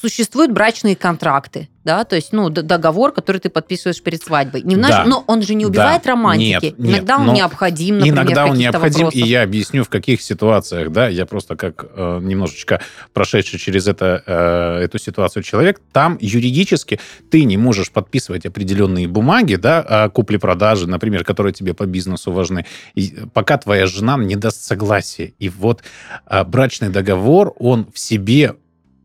[0.00, 4.62] существуют брачные контракты, да, то есть, ну, договор, который ты подписываешь перед свадьбой.
[4.62, 5.04] Не Да.
[5.04, 6.10] Но он же не убивает Да.
[6.10, 6.66] романтики.
[6.66, 9.14] Нет, нет, Иногда он необходим, например, Иногда он необходим, вопросах.
[9.14, 12.80] и я объясню, в каких ситуациях, да, я просто как э, немножечко
[13.12, 19.56] прошедший через это, э, эту ситуацию человек, там юридически ты не можешь подписывать определенные бумаги,
[19.56, 24.62] да, о купле-продаже, например, которые тебе по бизнесу важны, и пока твоя жена не даст
[24.62, 25.32] согласия.
[25.38, 25.82] И вот
[26.26, 28.54] э, брачный договор, он в себе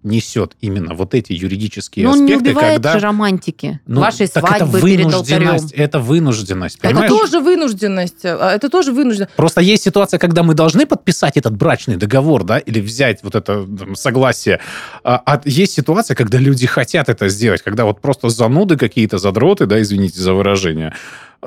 [0.07, 2.93] несет именно вот эти юридические Но он не аспекты, убивает когда...
[2.93, 3.79] же романтики.
[3.85, 5.47] Ну, Вашей так это свадьбы перед алтарем.
[5.47, 7.09] вынужденность, это вынужденность, Это понимаешь?
[7.09, 8.23] тоже вынужденность.
[8.23, 9.35] Это тоже вынужденность.
[9.35, 13.65] Просто есть ситуация, когда мы должны подписать этот брачный договор, да, или взять вот это
[13.65, 14.59] там, согласие.
[15.03, 19.65] А, а есть ситуация, когда люди хотят это сделать, когда вот просто зануды какие-то, задроты,
[19.65, 20.93] да, извините за выражение,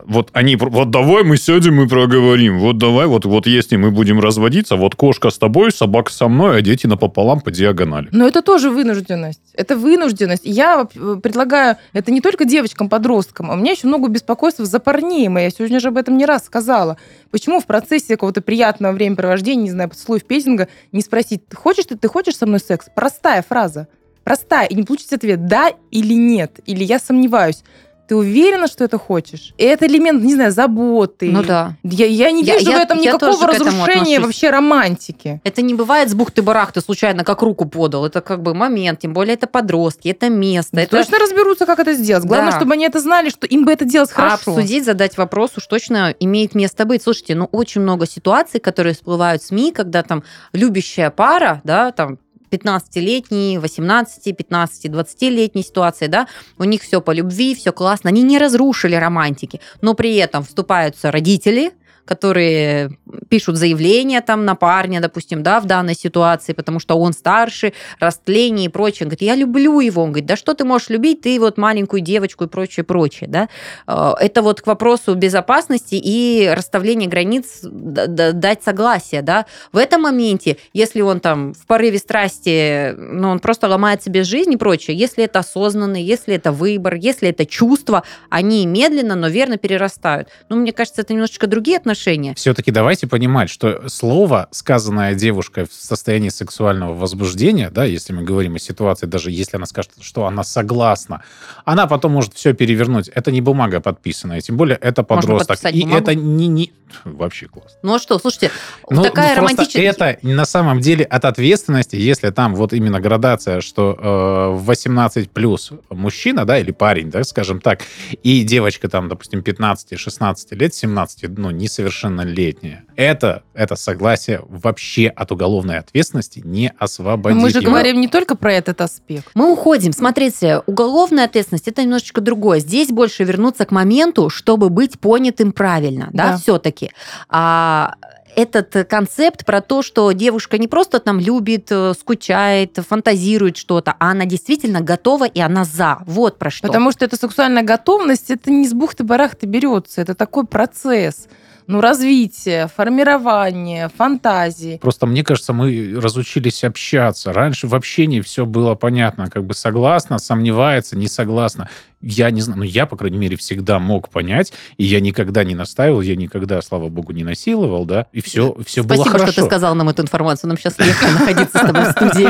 [0.06, 4.20] вот они, вот давай мы сядем и проговорим, вот давай, вот, вот если мы будем
[4.20, 8.08] разводиться, вот кошка с тобой, собака со мной, а дети напополам по диагонали.
[8.12, 9.40] Но это тоже вынужденность.
[9.54, 10.42] Это вынужденность.
[10.44, 15.28] Я э, предлагаю, это не только девочкам-подросткам, а у меня еще много беспокойств за парней.
[15.28, 16.96] Мы- Я сегодня же об этом не раз сказала.
[17.30, 22.08] Почему в процессе какого-то приятного времяпровождения, не знаю, поцелуев, песенга, не спросить, хочешь ты, ты
[22.08, 22.86] хочешь со мной секс?
[22.94, 23.88] Простая фраза.
[24.22, 24.66] Простая.
[24.66, 27.64] И не получить ответ «да» или «нет», или «я сомневаюсь».
[28.10, 29.54] Ты уверена, что это хочешь?
[29.56, 31.30] И это элемент, не знаю, заботы.
[31.30, 31.76] Ну да.
[31.84, 35.40] Я, я не Я- вижу я- в этом я никакого этому разрушения вообще романтики.
[35.44, 38.04] Это не бывает с бухты-барахты случайно, как руку подал.
[38.04, 40.70] Это как бы момент, тем более это подростки, это место.
[40.74, 42.24] Да это Точно разберутся, как это сделать.
[42.24, 42.56] Главное, Да.
[42.58, 44.54] чтобы они это знали, что им бы это делать А хорошо.
[44.56, 47.04] обсудить, задать вопрос уж точно имеет место быть.
[47.04, 52.18] Слушайте, ну очень много ситуаций, которые всплывают в СМИ, когда там любящая пара, да, там
[52.50, 56.26] 15-летние, 18, 15, 20-летние ситуации, да,
[56.58, 61.10] у них все по любви, все классно, они не разрушили романтики, но при этом вступаются
[61.10, 61.72] родители,
[62.10, 67.72] которые пишут заявление там на парня, допустим, да, в данной ситуации, потому что он старше,
[68.00, 69.04] растление и прочее.
[69.04, 70.02] Он говорит, я люблю его.
[70.02, 73.48] Он говорит, да что ты можешь любить, ты вот маленькую девочку и прочее, прочее, да.
[73.86, 79.46] Э, Это вот к вопросу безопасности и расставления границ, дать согласие, да.
[79.70, 84.52] В этом моменте, если он там в порыве страсти, ну, он просто ломает себе жизнь
[84.52, 89.58] и прочее, если это осознанный, если это выбор, если это чувство, они медленно, но верно
[89.58, 90.28] перерастают.
[90.48, 92.34] Ну, мне кажется, это немножечко другие отношения.
[92.34, 98.54] Все-таки давайте понимать, что слово, сказанное девушкой в состоянии сексуального возбуждения, да, если мы говорим
[98.54, 101.22] о ситуации, даже если она скажет, что она согласна,
[101.64, 103.08] она потом может все перевернуть.
[103.08, 105.58] Это не бумага подписанная, тем более это подросток.
[105.72, 106.02] И бумагу?
[106.02, 106.72] это не, не...
[107.04, 107.78] Вообще классно.
[107.82, 108.50] Ну а что, слушайте,
[108.88, 109.82] Ну, такая ну, романтичная...
[109.84, 115.72] это на самом деле от ответственности, если там вот именно градация, что э, 18 плюс
[115.88, 117.82] мужчина, да, или парень, да, скажем так,
[118.22, 125.78] и девочка там, допустим, 15-16 лет, 17, ну, несовершеннолетняя, это, это согласие вообще от уголовной
[125.78, 127.38] ответственности не освободит.
[127.38, 127.70] Мы же его.
[127.70, 129.28] говорим не только про этот аспект.
[129.34, 129.92] Мы уходим.
[129.92, 132.60] Смотрите, уголовная ответственность это немножечко другое.
[132.60, 136.36] Здесь больше вернуться к моменту, чтобы быть понятым правильно, да, Да.
[136.38, 136.90] все-таки.
[137.28, 137.94] А
[138.36, 144.12] этот концепт про то, что девушка не просто там любит, э, скучает, фантазирует что-то, а
[144.12, 145.98] она действительно готова и она за.
[146.06, 146.68] Вот про что.
[146.68, 150.00] Потому что эта сексуальная готовность, это не с бухты-барахты берется.
[150.00, 151.26] Это такой процесс.
[151.70, 154.78] Ну, развитие, формирование, фантазии.
[154.82, 157.32] Просто мне кажется, мы разучились общаться.
[157.32, 161.68] Раньше в общении все было понятно, как бы согласна, сомневается, не согласна.
[162.02, 165.54] Я не знаю, но я, по крайней мере, всегда мог понять, и я никогда не
[165.54, 169.32] настаивал, я никогда, слава богу, не насиловал, да, и все, все было Спасибо, хорошо.
[169.32, 170.48] что ты сказал нам эту информацию.
[170.48, 172.28] Нам сейчас легче находиться с тобой в студии.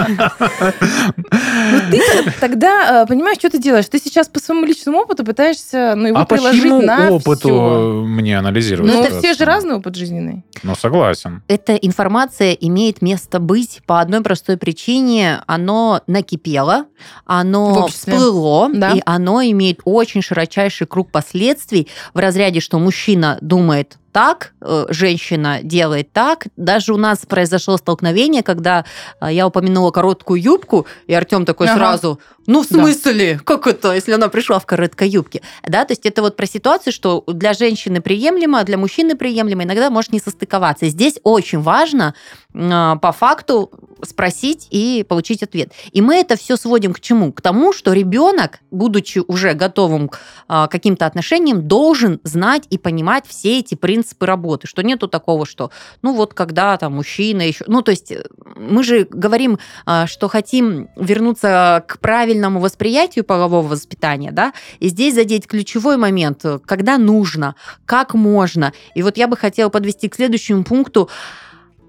[1.71, 3.87] Ну, ты тогда, э, понимаешь, что ты делаешь?
[3.87, 8.05] Ты сейчас по своему личному опыту пытаешься ну, его а приложить почему на опыту всё.
[8.07, 8.93] мне анализировать?
[8.93, 9.30] Ну, это ситуацию?
[9.35, 10.45] Все же разный опыт жизненный.
[10.63, 11.43] Ну, согласен.
[11.49, 15.43] эта информация имеет место быть по одной простой причине.
[15.47, 16.87] Оно накипело,
[17.27, 18.93] оно всплыло, Да.
[18.93, 25.61] и оно имеет очень широчайший круг последствий в разряде, что мужчина думает так, э, женщина
[25.63, 26.47] делает так.
[26.57, 28.85] Даже у нас произошло столкновение, когда
[29.21, 31.77] э, я упомянула короткую юбку, и Артем такой Ага.
[31.77, 32.77] сразу, ну в Да.
[32.79, 35.43] смысле, как это, если она пришла в короткой юбке?
[35.67, 39.65] Да, то есть это вот про ситуацию, что для женщины приемлемо, а для мужчины приемлемо,
[39.65, 40.89] иногда может не состыковаться.
[40.89, 42.15] Здесь очень важно
[42.55, 43.71] э, по факту
[44.05, 45.73] спросить и получить ответ.
[45.93, 47.33] И мы это все сводим к чему?
[47.33, 53.25] К тому, что ребенок, будучи уже готовым к а, каким-то отношениям, должен знать и понимать
[53.27, 54.67] все эти принципы работы.
[54.67, 55.71] Что нету такого, что,
[56.03, 57.65] ну вот когда там мужчина еще...
[57.67, 58.25] Ну то есть э,
[58.57, 65.15] мы же говорим, а, что хотим вернуться к правильному восприятию полового воспитания, да, и здесь
[65.15, 67.55] задеть ключевой момент, э, когда нужно,
[67.87, 68.73] как можно.
[68.95, 71.09] И вот я бы хотела подвести к следующему пункту,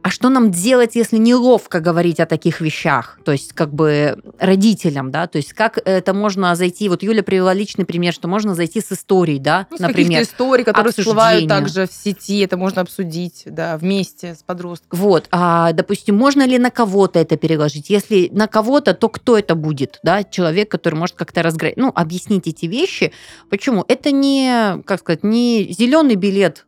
[0.04, 3.20] а что нам делать, если неловко говорить о таких вещах?
[3.24, 5.28] То есть, как бы родителям, да?
[5.28, 6.90] То есть, как это можно зайти?
[6.90, 10.24] Вот Юля привела личный пример, что можно зайти с историей, да, Ну, например.
[10.24, 11.50] историй, которые всплывают обсуждения.
[11.50, 15.00] также в сети, это можно обсудить, да, вместе с подростком.
[15.00, 17.90] Вот, а, допустим, можно ли на кого-то это переложить?
[17.90, 20.24] Если на кого-то, то кто это будет, да?
[20.24, 23.12] Человек, который может как-то разграть, ну, объяснить эти вещи.
[23.50, 23.86] Почему?
[23.88, 26.66] Это не, как сказать, не зеленый билет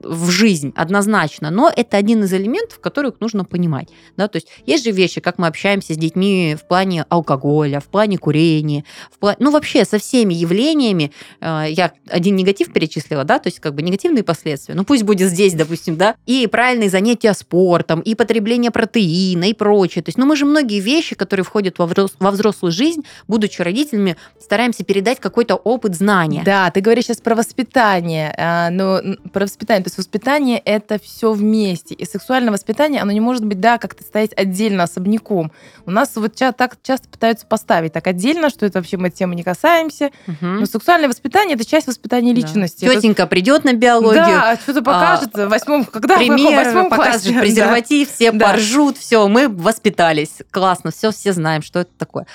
[0.00, 3.88] в жизнь однозначно, но это один из элементов, которых нужно понимать.
[4.16, 4.28] Да?
[4.28, 8.18] То есть есть же вещи, как мы общаемся с детьми в плане алкоголя, в плане
[8.18, 11.12] курения, в плане, ну вообще со всеми явлениями.
[11.40, 14.74] Э, я один негатив перечислила, да, то есть как бы негативные последствия.
[14.74, 20.02] Ну пусть будет здесь, допустим, да, и правильные занятия спортом, и потребление протеина, и прочее.
[20.02, 23.62] То есть, ну мы же многие вещи, которые входят во, взрос- во взрослую жизнь, будучи
[23.62, 26.42] родителями, стараемся передать какой-то опыт знания.
[26.44, 29.00] Да, ты говоришь сейчас про воспитание, а, но
[29.32, 33.60] про воспитание, то есть воспитание это все вместе, и сексуальное воспитание, оно не может быть,
[33.60, 35.52] да, как-то стоять отдельно, особняком.
[35.86, 39.42] У нас вот так часто пытаются поставить так отдельно, что это вообще мы темы не
[39.42, 40.60] касаемся, Мгм.
[40.60, 42.40] но сексуальное воспитание это часть воспитания Да.
[42.40, 42.84] личности.
[42.84, 47.22] Это- Тетенька придет на биологию, Да, что-то покажет в восьмом, когда в пример, восьмом покажет
[47.22, 47.40] классе.
[47.40, 48.46] презерватив, все Да.
[48.52, 50.34] поржут, все, мы воспитались.
[50.50, 52.26] Классно, все, все знаем, что это такое.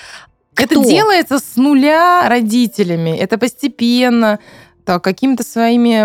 [0.54, 0.84] Это Кто?
[0.84, 3.16] делается с нуля родителями.
[3.16, 4.38] Это постепенно,
[4.84, 6.04] какими-то своими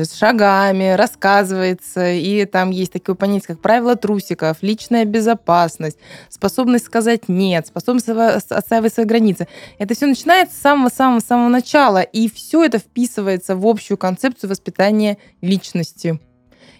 [0.00, 2.12] э, шагами рассказывается.
[2.12, 5.98] И там есть такое понятие, как правило трусиков, личная безопасность,
[6.28, 9.48] способность сказать нет, способность отстаивать свои границы.
[9.78, 12.02] Это все начинается с самого-самого-самого начала.
[12.02, 16.20] И все это вписывается в общую концепцию воспитания личности.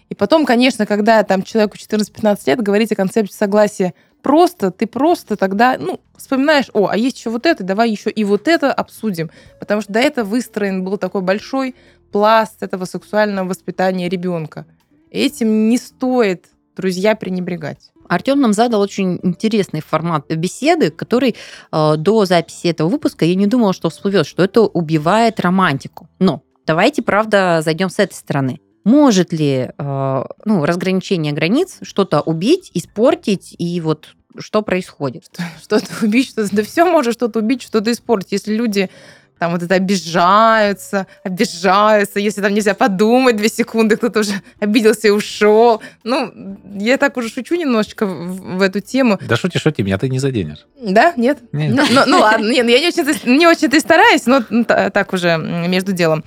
[0.09, 3.93] И потом, конечно, когда там человеку 14-15 лет говорить о концепции согласия
[4.25, 8.23] просто, ты просто тогда, ну, вспоминаешь, о, а есть еще вот это, давай еще и
[8.23, 9.29] вот это обсудим.
[9.59, 11.75] Потому что до этого выстроен был такой большой
[12.11, 14.65] пласт этого сексуального воспитания ребенка.
[15.11, 17.91] Этим не стоит, друзья, пренебрегать.
[18.09, 21.35] Артем нам задал очень интересный формат беседы, который
[21.71, 26.09] э, до записи этого выпуска я не думала, что всплывет, что это убивает романтику.
[26.17, 28.59] Но давайте, правда, зайдем с этой стороны.
[28.85, 35.25] Может ли э, ну, разграничение границ что-то убить, испортить, и вот что происходит?
[35.61, 36.55] Что-то убить, что-то...
[36.55, 38.31] Да все может что-то убить, что-то испортить.
[38.33, 38.91] Если люди
[39.39, 45.11] там вот это обижаются, обижаются, если там нельзя подумать две секунды, кто-то уже обиделся и
[45.11, 45.81] ушел.
[46.03, 49.19] Ну, я так уже шучу немножечко в, в эту тему.
[49.27, 50.65] Да шути, шути, меня ты не заденешь.
[50.79, 51.13] Да?
[51.17, 51.39] Нет?
[51.51, 51.75] Нет.
[51.75, 54.91] Ну, ну, ну ладно, нет, ну я не очень-то, не очень-то и стараюсь, но та-
[54.91, 56.23] так уже между делом.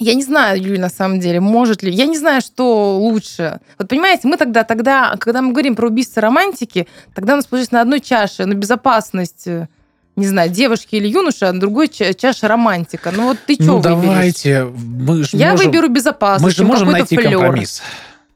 [0.00, 1.90] Я не знаю, Юль, на самом деле, может ли.
[1.90, 3.58] Я не знаю, что лучше.
[3.78, 7.74] Вот понимаете, мы тогда, тогда, когда мы говорим про убийство романтики, тогда у нас получается
[7.74, 9.66] на одной чаше, на безопасность, э,
[10.14, 13.12] не знаю, девушки или юноши, а на другой ча- чаше романтика.
[13.14, 14.02] Ну вот ты что ну выберешь?
[14.02, 16.44] давайте, мы же Я можем, выберу безопасность.
[16.44, 17.32] мы же можем найти флёр.
[17.32, 17.82] компромисс.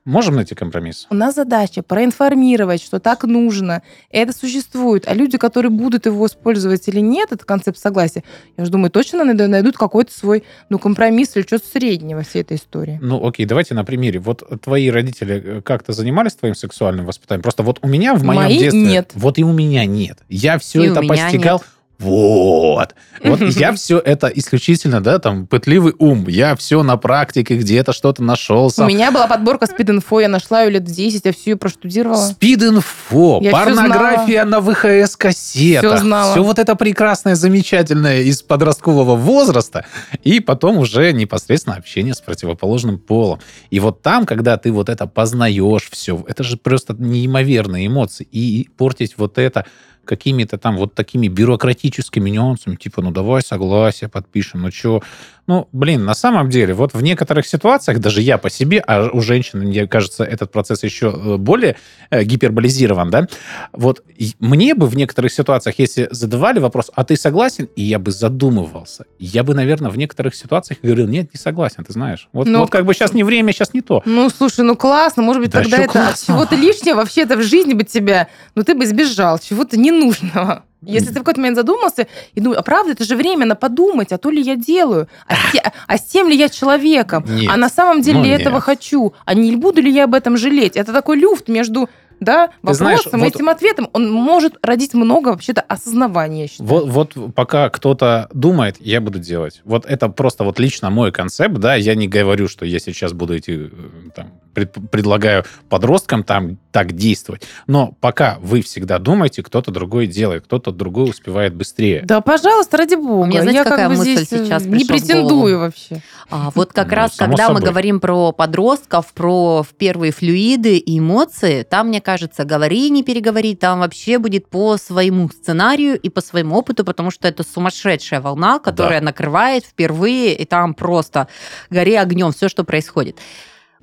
[0.05, 1.07] Можем найти компромисс?
[1.11, 3.83] У нас задача проинформировать, что так нужно.
[4.11, 5.07] Это существует.
[5.07, 8.25] А люди, которые будут его использовать или нет, это концепт согласия,
[8.57, 12.43] я же думаю, точно найду- найдут какой-то свой ну, компромисс или что-то среднее во всей
[12.43, 12.99] этой истории.
[13.01, 14.19] Ну, окей, давайте на примере.
[14.19, 17.43] Вот твои родители э, как-то занимались твоим сексуальным воспитанием?
[17.43, 18.83] Просто вот у меня в моем Мои детстве...
[18.83, 19.13] нет.
[19.15, 20.19] Вот и у меня нет.
[20.29, 21.63] Я все И это постигал.
[22.03, 22.95] Вот.
[23.23, 26.27] Вот я все это исключительно, да, там, пытливый ум.
[26.29, 28.89] Я все на практике где-то что-то нашел У сам.
[28.89, 32.31] меня была подборка спид-инфо, я нашла ее лет в 10, я всю ее проштудировала.
[32.31, 35.95] Спид-инфо, порнография на ВХС-кассетах.
[35.95, 36.33] Всё знала.
[36.33, 39.87] Все вот это прекрасное, замечательное из подросткового возраста.
[40.25, 43.39] И потом уже непосредственно общение с противоположным полом.
[43.71, 48.27] И вот там, когда ты вот это познаешь все, это же просто неимоверные эмоции.
[48.33, 49.65] И портить вот это
[50.05, 55.03] какими-то там вот такими бюрократическими нюансами, типа, ну давай согласие подпишем, ну что,
[55.49, 59.21] ну, блин, на самом деле, вот в некоторых ситуациях, даже я по себе, а у
[59.21, 61.77] женщин, мне кажется, этот процесс еще э, более
[62.11, 63.27] э, гиперболизирован, да,
[63.73, 64.05] вот
[64.39, 69.05] мне бы в некоторых ситуациях, если задавали вопрос, а ты согласен, и я бы задумывался,
[69.19, 72.29] я бы, наверное, в некоторых ситуациях говорил, нет, не согласен, ты знаешь.
[72.33, 74.01] Вот, Ну, вот как бы сейчас не время, сейчас не то.
[74.05, 76.35] Ну, слушай, ну классно, может быть, Да тогда это от классно?
[76.35, 80.65] чего-то лишнего вообще-то в жизни бы тебя, ну, ты бы избежал чего-то ненужного.
[80.85, 84.19] Если ты в какой-то момент задумался и думаешь, а правда, это же время подумать, а
[84.19, 87.51] то ли я делаю, а, с те- а с тем ли я человеком, Нет.
[87.53, 88.47] а на самом деле Ну, ли я нет.
[88.47, 90.77] этого хочу, а не буду ли я об этом жалеть?
[90.77, 91.89] Это такой люфт между
[92.21, 93.89] да, Ты вопросом знаешь, и вот- этим ответом.
[93.95, 96.49] Он может родить много вообще-то осознавания.
[96.61, 99.61] Вот, вот пока кто-то думает, я буду делать.
[99.65, 103.37] Вот это просто вот лично мой концепт, да, я не говорю, что я сейчас буду
[103.37, 103.69] идти, э,
[104.15, 107.43] там, пред- предлагаю подросткам там так действовать.
[107.67, 112.03] Но пока вы всегда думаете, кто-то другой делает, кто-то другой успевает быстрее.
[112.05, 113.27] Да, пожалуйста, ради бога.
[113.27, 116.03] мне, знаете, я какая как бы мысль здесь э, сейчас не претендую вообще.
[116.31, 117.71] А вот как Ну, раз, когда мы собой.
[117.71, 123.81] говорим про подростков, про первые флюиды и эмоции, там, мне кажется, говори, не переговори, там
[123.81, 129.01] вообще будет по своему сценарию и по своему опыту, потому что это сумасшедшая волна, которая
[129.03, 131.29] накрывает впервые, и там просто
[131.69, 133.19] гори огнем все, что происходит.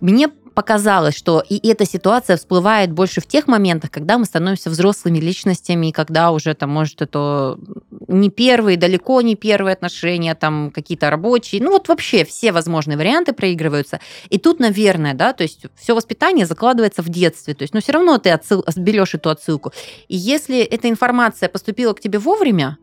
[0.01, 5.19] Мне показалось, что и эта ситуация всплывает больше в тех моментах, когда мы становимся взрослыми
[5.19, 7.57] личностями, и когда уже там, может, это
[8.07, 11.62] не первые, далеко не первые отношения, там какие-то рабочие.
[11.62, 13.99] Ну вот вообще все возможные варианты проигрываются.
[14.29, 17.53] И тут, наверное, да, то есть все воспитание закладывается в детстве.
[17.53, 19.71] То есть, но все равно ты отсыл, берешь эту отсылку.
[20.07, 22.77] И если эта информация поступила к тебе вовремя,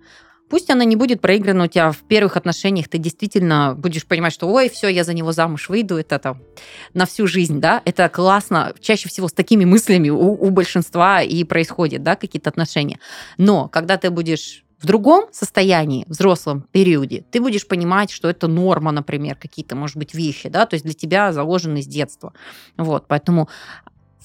[0.48, 4.48] Пусть она не будет проиграна у тебя в первых отношениях, ты действительно будешь понимать, что
[4.48, 6.42] ой, все, я за него замуж выйду, это там
[6.94, 8.72] на всю жизнь, да, это классно.
[8.80, 13.00] Чаще всего с такими мыслями у, у большинства и происходит, да, какие-то отношения.
[13.38, 18.92] Но когда ты будешь в другом состоянии, взрослом периоде, ты будешь понимать, что это норма,
[18.92, 22.34] например, какие-то, может быть, вещи, да, то есть для тебя заложены с детства.
[22.76, 23.48] Вот, поэтому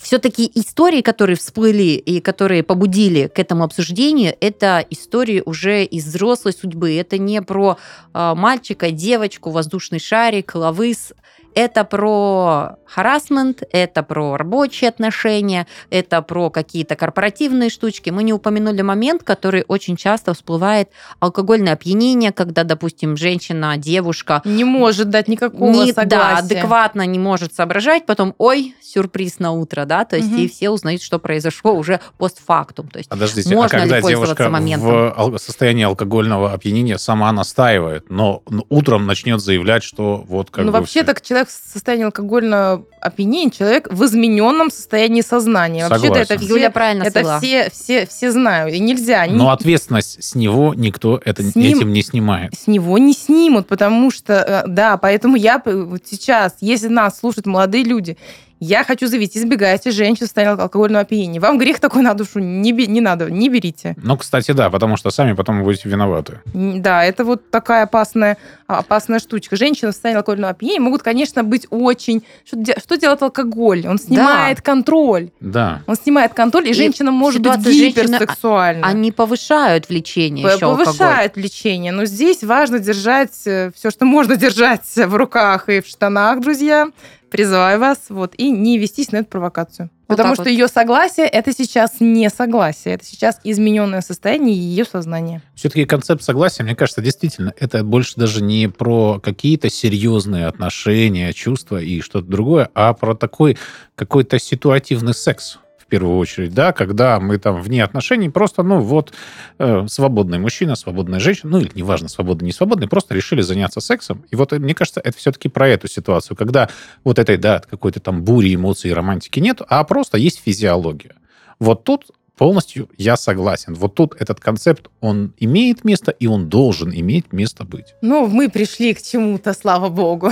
[0.02, 6.54] все-таки истории, которые всплыли и которые побудили к этому обсуждению, это истории уже из взрослой
[6.54, 6.96] судьбы.
[6.96, 7.78] Это не про
[8.14, 11.14] э, мальчика, девочку, воздушный шарик, лавыс.
[11.54, 18.10] Это про харасмент, это про рабочие отношения, это про какие-то корпоративные штучки.
[18.10, 24.64] Мы не упомянули момент, который очень часто всплывает алкогольное опьянение, когда, допустим, женщина, девушка не
[24.64, 26.08] может дать никакого не, согласия.
[26.10, 30.42] Да, адекватно не может соображать, потом, ой, сюрприз на утро, да, то есть угу.
[30.42, 32.88] и все узнают, что произошло уже постфактум.
[32.88, 35.32] То есть Подождите, а можно а когда ли девушка моментом?
[35.32, 41.04] в состоянии алкогольного опьянения сама настаивает, но утром начнет заявлять, что вот как Ну вообще
[41.04, 45.88] так человек в состоянии алкогольного опьянения, человек в измененном состоянии сознания.
[45.88, 49.26] Вообще-то это все, Юля правильно это все, все, все знают, и нельзя.
[49.28, 49.52] Но не...
[49.52, 52.54] ответственность с него никто это, с ним, этим не снимает.
[52.56, 57.46] С него не снимут, потому что, э, да, поэтому я вот сейчас, если нас слушают
[57.46, 58.18] молодые люди,
[58.64, 61.40] я хочу заявить, избегайте женщин в состоянии алкогольного опьянения.
[61.40, 63.96] Вам грех такой на душу не, не надо, не берите.
[64.04, 66.42] Ну, кстати, да, потому что сами потом будете виноваты.
[66.54, 69.56] Да, это вот такая опасная, опасная штучка.
[69.56, 72.24] Женщины в состоянии алкогольного опьянения могут, конечно, быть очень...
[72.46, 73.88] Что, что делает алкоголь?
[73.88, 74.64] Он снимает да.
[74.64, 75.32] контроль.
[75.40, 75.82] Да.
[75.88, 78.86] Он снимает контроль, и, и женщина может быть гиперсексуальна.
[78.86, 81.32] Они повышают влечение еще Повышают алкоголь.
[81.34, 81.92] влечение.
[81.92, 86.90] Но здесь важно держать э, все, что можно держать в руках и в штанах, друзья
[87.32, 89.90] призываю вас, вот, и не вестись на эту провокацию.
[90.08, 90.50] Вот Потому что вот.
[90.50, 95.42] ее согласие это сейчас не согласие, это сейчас измененное состояние ее сознания.
[95.56, 101.82] Все-таки концепт согласия, мне кажется, действительно, это больше даже не про какие-то серьезные отношения, чувства
[101.82, 103.58] и что-то другое, а про такой
[103.96, 105.60] какой-то ситуативный секс
[105.92, 109.12] первую очередь, да, когда мы там вне отношений просто, ну, вот,
[109.60, 114.24] э, свободный мужчина, свободная женщина, ну, или неважно, свободный, не свободный, просто решили заняться сексом.
[114.32, 116.70] И вот, мне кажется, это все-таки про эту ситуацию, когда
[117.04, 121.16] вот этой, да, какой-то там бури эмоций и романтики нет, а просто есть физиология.
[121.60, 122.06] Вот тут
[122.38, 123.74] полностью я согласен.
[123.74, 127.96] Вот тут этот концепт, он имеет место, и он должен иметь место быть.
[128.02, 130.32] Ну, мы пришли к чему-то, слава богу.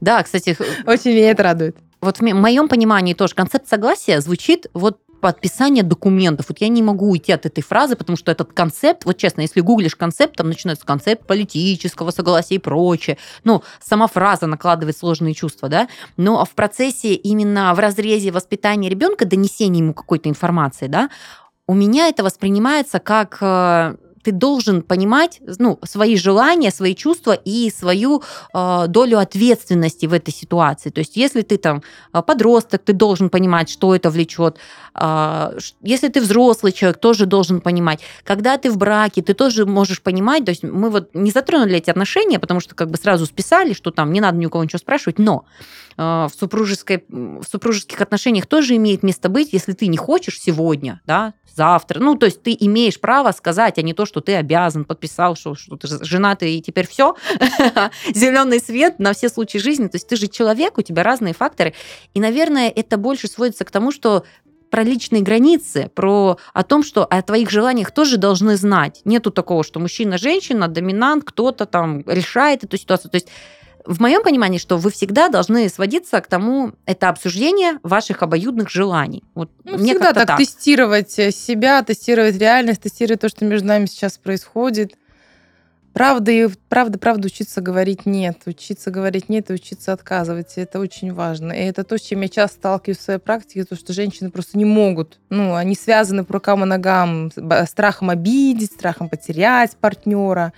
[0.00, 0.56] Да, кстати...
[0.86, 6.46] Очень меня это радует вот в моем понимании тоже концепт согласия звучит вот подписание документов.
[6.48, 9.60] Вот я не могу уйти от этой фразы, потому что этот концепт, вот честно, если
[9.60, 13.18] гуглишь концепт, там начинается концепт политического согласия и прочее.
[13.44, 19.24] Ну, сама фраза накладывает сложные чувства, да, но в процессе именно в разрезе воспитания ребенка,
[19.24, 21.10] донесения ему какой-то информации, да,
[21.66, 27.70] у меня это воспринимается как э, ты должен понимать ну, свои желания, свои чувства и
[27.70, 28.22] свою
[28.54, 30.90] э, долю ответственности в этой ситуации.
[30.90, 34.56] То есть, если ты там э, подросток, ты должен понимать, что это влечет.
[34.94, 38.00] Э, если ты взрослый человек, тоже должен понимать.
[38.24, 40.44] Когда ты в браке, ты тоже можешь понимать.
[40.44, 43.90] То есть, мы вот не затронули эти отношения, потому что как бы сразу списали, что
[43.90, 45.44] там не надо ни у кого ничего спрашивать, но
[45.96, 51.00] э, в, супружеской, в супружеских отношениях тоже имеет место быть, если ты не хочешь сегодня,
[51.06, 51.98] да, завтра.
[52.00, 55.54] Ну, то есть ты имеешь право сказать, а не то, что ты обязан, подписал, что,
[55.54, 57.16] что ты женатый и теперь все.
[58.14, 59.88] Зеленый свет на все случаи жизни.
[59.88, 61.74] То есть ты же человек, у тебя разные факторы.
[62.14, 64.24] И, наверное, это больше сводится к тому, что
[64.70, 69.00] про личные границы, про о том, что о твоих желаниях тоже должны знать.
[69.04, 73.10] Нету такого, что мужчина, женщина, доминант, кто-то там решает эту ситуацию.
[73.10, 73.28] То есть
[73.88, 79.24] в моем понимании, что вы всегда должны сводиться к тому, это обсуждение ваших обоюдных желаний.
[79.34, 83.66] Вот ну, мне всегда так, так тестировать э, себя, тестировать реальность, тестировать то, что между
[83.66, 84.94] нами сейчас происходит.
[85.94, 88.42] Правда, и правда, правда, учиться говорить нет.
[88.44, 90.52] Учиться говорить нет и учиться отказывать.
[90.56, 91.52] Это очень важно.
[91.52, 94.58] И это то, с чем я часто сталкиваюсь в своей практике, то, что женщины просто
[94.58, 95.18] не могут.
[95.30, 97.32] Ну, они связаны по рукам и ногам
[97.66, 100.52] страхом обидеть, страхом потерять партнера.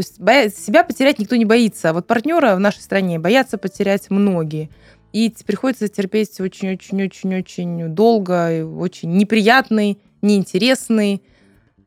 [0.00, 0.48] То есть боя...
[0.48, 1.90] себя потерять никто не боится.
[1.90, 4.70] А вот партнера в нашей стране боятся потерять многие.
[5.12, 11.22] И приходится терпеть очень-очень-очень-очень долго, очень неприятный, неинтересный,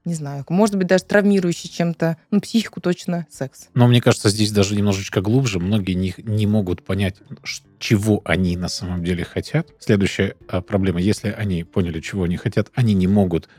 [0.06, 3.70] не знаю, может быть, даже травмирующий чем-то, ну, психику точно, секс.
[3.74, 5.60] Но мне кажется, здесь даже немножечко глубже.
[5.60, 7.16] Многие не, не могут понять,
[7.80, 9.70] чего они на самом деле хотят.
[9.80, 13.50] Следующая а, проблема, если они поняли, чего они хотят, они не могут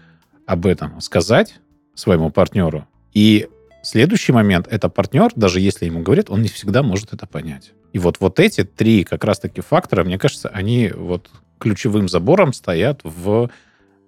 [0.47, 1.57] об этом сказать
[1.97, 3.49] своему партнеру, И
[3.85, 7.73] следующий момент, это партнер, даже если ему говорят, он не всегда может это понять.
[7.93, 13.01] И вот, вот эти три как раз-таки фактора, мне кажется, они вот ключевым забором стоят
[13.05, 13.51] в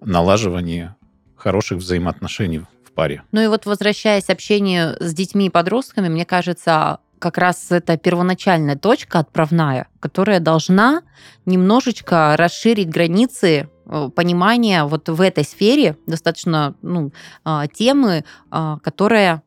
[0.00, 0.94] налаживании
[1.36, 3.22] хороших взаимоотношений в паре.
[3.32, 7.96] Ну и вот возвращаясь к общению с детьми и подростками, мне кажется, как раз это
[7.96, 11.02] первоначальная точка отправная, которая должна
[11.44, 17.12] немножечко расширить границы э, понимания вот в этой сфере достаточно ну,
[17.44, 19.42] а, темы, а, которая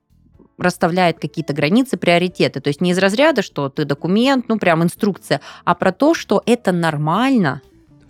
[0.62, 2.62] расставляет какие-то границы, приоритеты.
[2.62, 6.41] То есть не из разряда, что ты документ, ну прям инструкция, а про то, что
[6.45, 7.62] это нормально.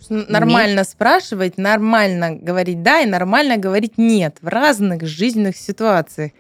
[0.10, 0.90] Нормально Иметь...
[0.90, 6.32] спрашивать, нормально говорить да и нормально говорить нет в разных жизненных ситуациях.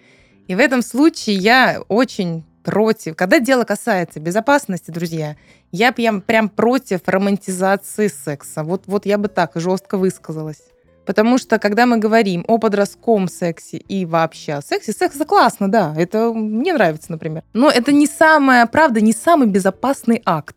[0.48, 3.16] И в этом случае я очень против.
[3.16, 5.36] Когда дело касается безопасности, друзья,
[5.72, 8.64] я прям, прям против романтизации секса.
[8.64, 10.62] Вот, вот я бы так жестко высказалась.
[11.10, 15.68] Потому что, когда мы говорим о подростковом сексе и вообще о сексе, секс это классно,
[15.68, 17.42] да, это мне нравится, например.
[17.52, 20.56] Но это не самая, правда, не самый безопасный акт.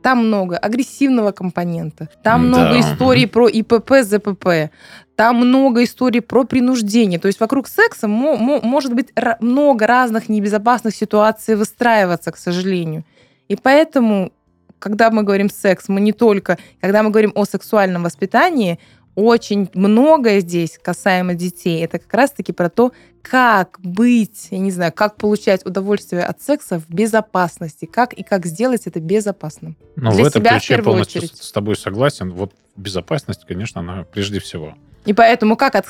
[0.00, 2.58] Там много агрессивного компонента, там да.
[2.60, 4.70] много историй про ИПП, ЗПП,
[5.16, 7.18] там много историй про принуждение.
[7.18, 9.08] То есть вокруг секса может быть
[9.40, 13.04] много разных небезопасных ситуаций выстраиваться, к сожалению.
[13.48, 14.30] И поэтому,
[14.78, 18.78] когда мы говорим секс, мы не только, когда мы говорим о сексуальном воспитании,
[19.18, 21.84] очень многое здесь касаемо детей.
[21.84, 26.78] Это как раз-таки про то, как быть, я не знаю, как получать удовольствие от секса
[26.78, 29.76] в безопасности, как и как сделать это безопасным.
[29.96, 31.36] Ну, в этом себя, ключе я полностью очередь.
[31.36, 32.32] с тобой согласен.
[32.32, 34.74] Вот безопасность, конечно, она прежде всего.
[35.04, 35.86] И поэтому как от,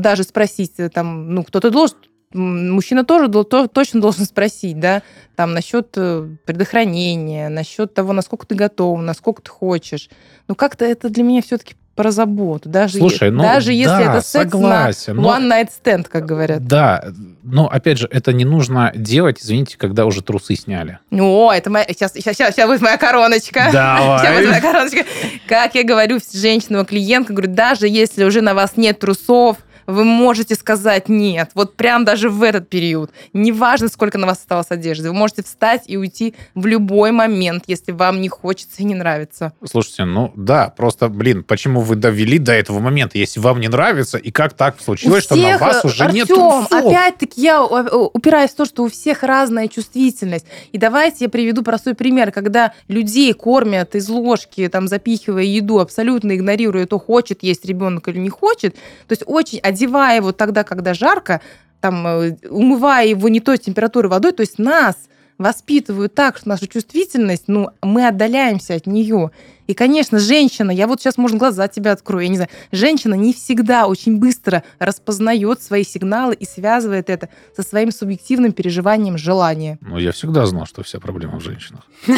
[0.00, 1.98] даже спросить, э, там, ну, кто-то должен
[2.34, 5.02] мужчина тоже то, точно должен спросить, да,
[5.36, 10.10] там насчет э, предохранения, насчет того, насколько ты готов, насколько ты хочешь.
[10.48, 12.68] Но как-то это для меня все-таки про заботу.
[12.68, 16.26] Даже, Слушай, ну, даже если да, это секс согласен, на но, one night stand, как
[16.26, 16.66] говорят.
[16.66, 17.04] Да,
[17.42, 20.98] но опять же, это не нужно делать, извините, когда уже трусы сняли.
[21.12, 21.84] О, это моя...
[21.88, 23.68] Сейчас, сейчас, сейчас, сейчас будет моя короночка.
[23.72, 24.18] Давай.
[24.18, 25.04] Сейчас будет моя короночка.
[25.46, 30.54] Как я говорю женщинам, клиентка, говорю, даже если уже на вас нет трусов, вы можете
[30.54, 31.50] сказать нет.
[31.54, 33.10] Вот прям даже в этот период.
[33.32, 35.08] Неважно, сколько на вас осталось одежды.
[35.08, 39.52] Вы можете встать и уйти в любой момент, если вам не хочется и не нравится.
[39.64, 44.18] Слушайте, ну да, просто, блин, почему вы довели до этого момента, если вам не нравится,
[44.18, 46.72] и как так случилось, всех, что на вас уже Артем, нет трусов?
[46.72, 50.46] опять-таки я упираюсь в то, что у всех разная чувствительность.
[50.72, 56.34] И давайте я приведу простой пример, когда людей кормят из ложки, там, запихивая еду, абсолютно
[56.36, 58.74] игнорируя то, хочет есть ребенок или не хочет.
[59.06, 61.40] То есть очень одевая его тогда, когда жарко,
[61.80, 64.96] там, э, умывая его не той температуры водой, то есть нас
[65.36, 69.32] воспитывают так, что наша чувствительность, ну, мы отдаляемся от нее.
[69.66, 73.32] И, конечно, женщина, я вот сейчас, можно, глаза тебя открою, я не знаю, женщина не
[73.32, 79.78] всегда очень быстро распознает свои сигналы и связывает это со своим субъективным переживанием желания.
[79.80, 81.82] Ну, я всегда знал, что вся проблема в женщинах.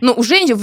[0.00, 0.58] Ну, у женщин,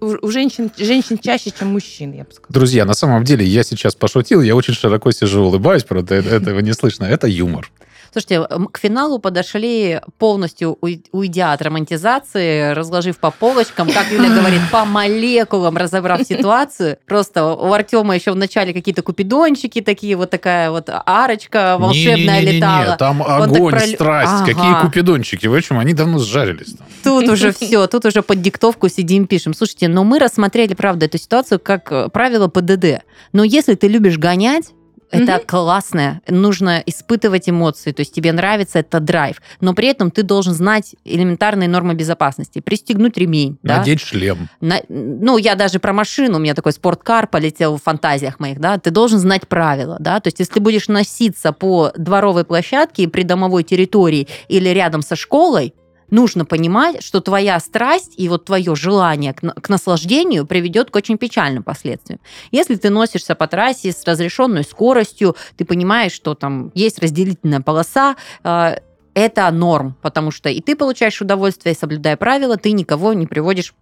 [0.00, 2.52] у женщин, женщин чаще, чем мужчин, я бы сказала.
[2.52, 6.72] Друзья, на самом деле, я сейчас пошутил, я очень широко сижу, улыбаюсь, правда, этого не
[6.72, 7.04] слышно.
[7.04, 7.70] Это юмор.
[8.14, 10.78] Слушайте, к финалу подошли полностью
[11.10, 16.98] уйдя от романтизации, разложив по полочкам, как Юля говорит, по молекулам разобрав ситуацию.
[17.08, 22.46] Просто у Артема еще в начале какие-то купидончики такие, вот такая вот арочка волшебная не,
[22.46, 22.96] не, не, летала.
[22.96, 23.88] Там Он огонь, прол...
[23.88, 24.32] страсть.
[24.32, 24.46] Ага.
[24.46, 25.48] Какие купидончики?
[25.48, 26.74] В общем, они давно сжарились.
[26.74, 26.86] Там.
[27.02, 29.54] Тут уже все, тут уже под диктовку сидим, пишем.
[29.54, 33.02] Слушайте, но мы рассмотрели, правда, эту ситуацию как э, правило ПДД.
[33.32, 34.66] Но если ты любишь гонять,
[35.10, 35.44] это угу.
[35.46, 36.20] классно.
[36.28, 37.92] Нужно испытывать эмоции.
[37.92, 39.40] То есть тебе нравится это драйв.
[39.60, 42.60] Но при этом ты должен знать элементарные нормы безопасности.
[42.60, 43.58] Пристегнуть ремень.
[43.62, 44.06] Надеть да?
[44.06, 44.48] шлем.
[44.60, 46.36] На, ну, я даже про машину.
[46.36, 48.60] У меня такой спорткар полетел в фантазиях моих.
[48.60, 48.78] Да?
[48.78, 49.96] Ты должен знать правила.
[50.00, 50.20] Да?
[50.20, 55.16] То есть если ты будешь носиться по дворовой площадке и придомовой территории или рядом со
[55.16, 55.74] школой,
[56.10, 61.62] нужно понимать, что твоя страсть и вот твое желание к, наслаждению приведет к очень печальным
[61.62, 62.20] последствиям.
[62.50, 68.16] Если ты носишься по трассе с разрешенной скоростью, ты понимаешь, что там есть разделительная полоса,
[68.42, 68.76] э,
[69.14, 73.74] это норм, потому что и ты получаешь удовольствие, соблюдая правила, ты никого не приводишь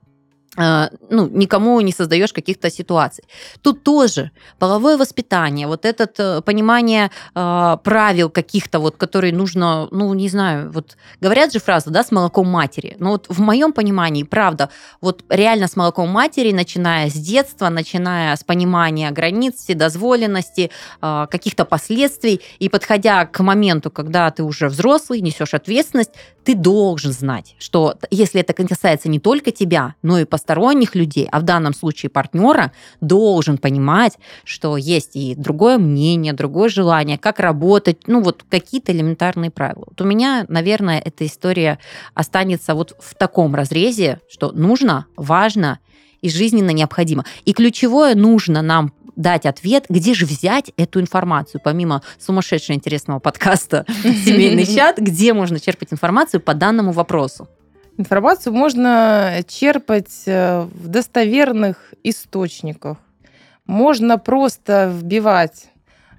[0.56, 3.24] ну, никому не создаешь каких-то ситуаций.
[3.62, 10.12] Тут тоже половое воспитание, вот это э, понимание э, правил каких-то, вот, которые нужно, ну,
[10.12, 12.96] не знаю, вот говорят же фразу, да, с молоком матери.
[12.98, 14.68] Но вот в моем понимании, правда,
[15.00, 21.64] вот реально с молоком матери, начиная с детства, начиная с понимания границ, вседозволенности, э, каких-то
[21.64, 26.10] последствий, и подходя к моменту, когда ты уже взрослый, несешь ответственность,
[26.44, 31.28] ты должен знать, что если это касается не только тебя, но и по посторонних людей,
[31.30, 37.38] а в данном случае партнера, должен понимать, что есть и другое мнение, другое желание, как
[37.38, 39.84] работать, ну вот какие-то элементарные правила.
[39.86, 41.78] Вот у меня, наверное, эта история
[42.14, 45.78] останется вот в таком разрезе, что нужно, важно
[46.22, 47.24] и жизненно необходимо.
[47.44, 53.84] И ключевое нужно нам дать ответ, где же взять эту информацию, помимо сумасшедшего интересного подкаста
[54.02, 57.48] «Семейный чат», где можно черпать информацию по данному вопросу.
[57.98, 62.96] Информацию можно черпать э, в достоверных источниках.
[63.66, 65.66] Можно просто вбивать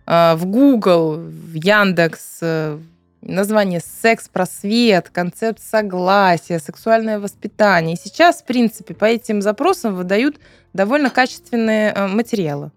[0.06, 2.78] э, в Google, в Яндекс э,
[3.22, 7.96] название секс-просвет, концепт согласия, сексуальное воспитание.
[7.96, 10.40] И сейчас, в принципе, по этим запросам выдают
[10.74, 12.72] довольно качественные материалы.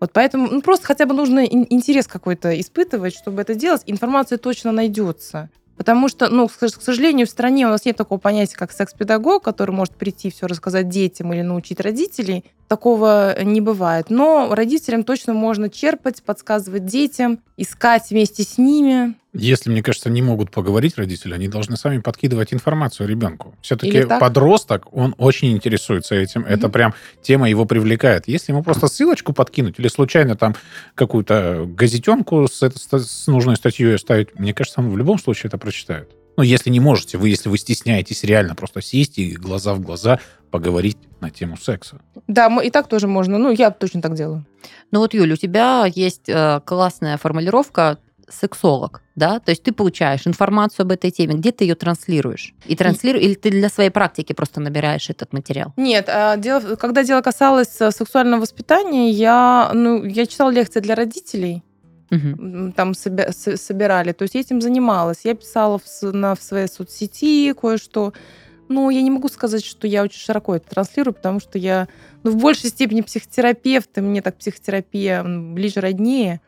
[0.00, 3.82] Вот поэтому ну, просто хотя бы нужно интерес какой-то испытывать, чтобы это делать.
[3.86, 5.50] Информация точно найдется.
[5.76, 9.70] Потому что, ну, к сожалению, в стране у нас нет такого понятия, как секс-педагог, который
[9.70, 12.44] может прийти все рассказать детям или научить родителей.
[12.68, 14.10] Такого не бывает.
[14.10, 19.14] Но родителям точно можно черпать, подсказывать детям, искать вместе с ними.
[19.32, 23.54] Если, мне кажется, не могут поговорить родители, они должны сами подкидывать информацию ребенку.
[23.62, 26.42] Все-таки подросток, он очень интересуется этим.
[26.42, 26.48] Mm-hmm.
[26.48, 28.26] Это прям тема его привлекает.
[28.26, 30.56] Если ему просто ссылочку подкинуть или случайно там
[30.94, 36.10] какую-то газетенку с, с нужной статьей оставить, мне кажется, он в любом случае это прочитает.
[36.36, 40.18] Ну, если не можете, вы, если вы стесняетесь реально просто сесть и глаза в глаза
[40.50, 42.00] поговорить на тему секса.
[42.26, 43.38] Да, и так тоже можно.
[43.38, 44.44] Ну, я точно так делаю.
[44.90, 50.26] Ну вот, Юля, у тебя есть э, классная формулировка сексолог, да, то есть ты получаешь
[50.26, 52.54] информацию об этой теме, где ты ее транслируешь?
[52.66, 55.74] И транслируешь, или ты для своей практики просто набираешь этот материал?
[55.76, 60.94] Нет, а дело, когда дело касалось э, сексуального воспитания, я, ну, я читала лекции для
[60.94, 61.62] родителей,
[62.10, 62.72] угу.
[62.72, 65.18] там собирали, то есть я этим занималась.
[65.24, 68.14] Я писала в, на, в своей соцсети кое-что,
[68.68, 71.88] но я не могу сказать, что я очень широко это транслирую, потому что я
[72.22, 76.40] ну, в большей степени психотерапевт, и мне так психотерапия ближе роднее.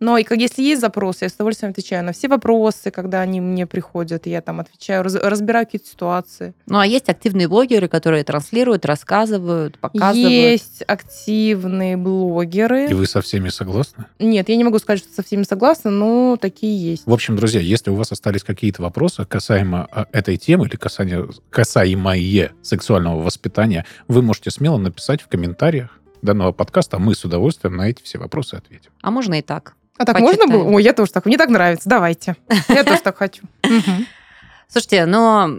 [0.00, 3.40] Но и как если есть запрос, я с удовольствием отвечаю на все вопросы, когда они
[3.42, 6.54] мне приходят, я там отвечаю, раз, разбираю какие-то ситуации.
[6.66, 10.30] Ну а есть активные блогеры, которые транслируют, рассказывают, показывают.
[10.30, 12.88] Есть активные блогеры.
[12.88, 14.06] И вы со всеми согласны?
[14.18, 17.06] Нет, я не могу сказать, что со всеми согласна, но такие есть.
[17.06, 21.28] В общем, друзья, если у вас остались какие-то вопросы касаемо а, этой темы или касаемо,
[21.50, 27.76] касаемое сексуального воспитания, вы можете смело написать в комментариях данного подкаста, а мы с удовольствием
[27.76, 28.90] на эти все вопросы ответим.
[29.02, 29.74] А можно и так.
[30.00, 30.48] А так Почитаем.
[30.48, 30.76] можно было?
[30.76, 31.26] Ой, я тоже так.
[31.26, 31.86] Мне так нравится.
[31.86, 32.34] Давайте.
[32.70, 33.42] Я тоже так хочу.
[34.66, 35.58] Слушайте, но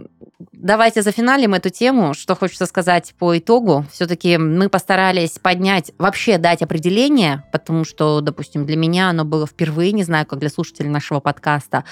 [0.50, 2.12] давайте зафиналим эту тему.
[2.12, 3.86] Что хочется сказать по итогу.
[3.92, 9.92] Все-таки мы постарались поднять, вообще дать определение, потому что, допустим, для меня оно было впервые,
[9.92, 11.84] не знаю, как для слушателей нашего подкаста,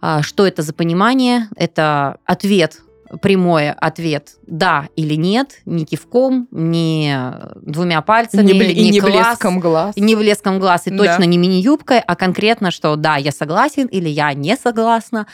[0.00, 1.48] а, что это за понимание.
[1.56, 2.78] Это ответ
[3.20, 7.14] прямой ответ «да» или «нет», ни кивком, ни
[7.60, 9.96] двумя пальцами, не бл- ни не класс, блеском глаз.
[9.96, 10.96] Не блеском глаз, и да.
[10.98, 15.26] точно не мини-юбкой, а конкретно, что «да, я согласен» или «я не согласна».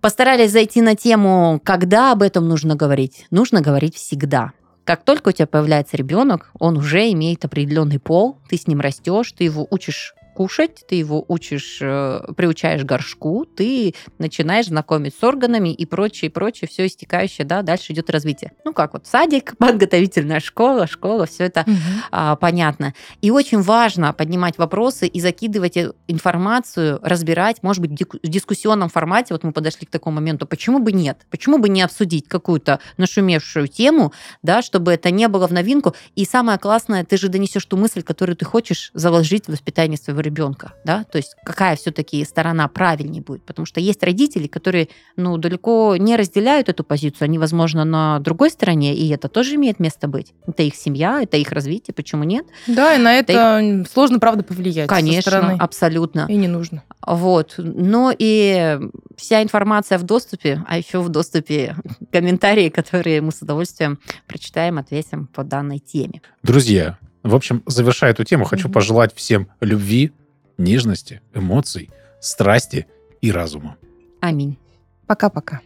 [0.00, 3.26] Постарались зайти на тему, когда об этом нужно говорить.
[3.30, 4.52] Нужно говорить всегда.
[4.84, 9.32] Как только у тебя появляется ребенок, он уже имеет определенный пол, ты с ним растешь,
[9.32, 15.72] ты его учишь кушать, ты его учишь, э, приучаешь горшку, ты начинаешь знакомить с органами
[15.72, 18.52] и прочее, прочее, все истекающее, да, дальше идет развитие.
[18.64, 21.76] Ну как вот садик, подготовительная школа, школа, все это угу.
[22.10, 22.94] а, понятно.
[23.20, 25.76] И очень важно поднимать вопросы и закидывать
[26.08, 30.92] информацию, разбирать, может быть, в дискуссионном формате, вот мы подошли к такому моменту, почему бы
[30.92, 31.26] нет?
[31.30, 34.12] Почему бы не обсудить какую-то нашумевшую тему,
[34.42, 35.94] да, чтобы это не было в новинку.
[36.14, 40.19] И самое классное, ты же донесешь ту мысль, которую ты хочешь заложить в воспитание своего
[40.20, 44.88] ребенка ребенка, да, то есть какая все-таки сторона правильнее будет, потому что есть родители, которые,
[45.16, 49.80] ну, далеко не разделяют эту позицию, они, возможно, на другой стороне, и это тоже имеет
[49.80, 50.32] место быть.
[50.46, 52.46] Это их семья, это их развитие, почему нет?
[52.66, 53.88] Да, и на это, это их...
[53.88, 54.88] сложно, правда, повлиять.
[54.88, 56.26] Конечно, абсолютно.
[56.28, 56.82] И не нужно.
[57.06, 58.78] Вот, но и
[59.16, 61.76] вся информация в доступе, а еще в доступе
[62.12, 66.22] комментарии, которые мы с удовольствием прочитаем, ответим по данной теме.
[66.42, 68.72] Друзья, в общем, завершая эту тему, хочу mm-hmm.
[68.72, 70.12] пожелать всем любви,
[70.58, 71.90] нежности, эмоций,
[72.20, 72.86] страсти
[73.20, 73.76] и разума.
[74.20, 74.58] Аминь.
[75.06, 75.60] Пока-пока.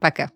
[0.00, 0.30] Пока.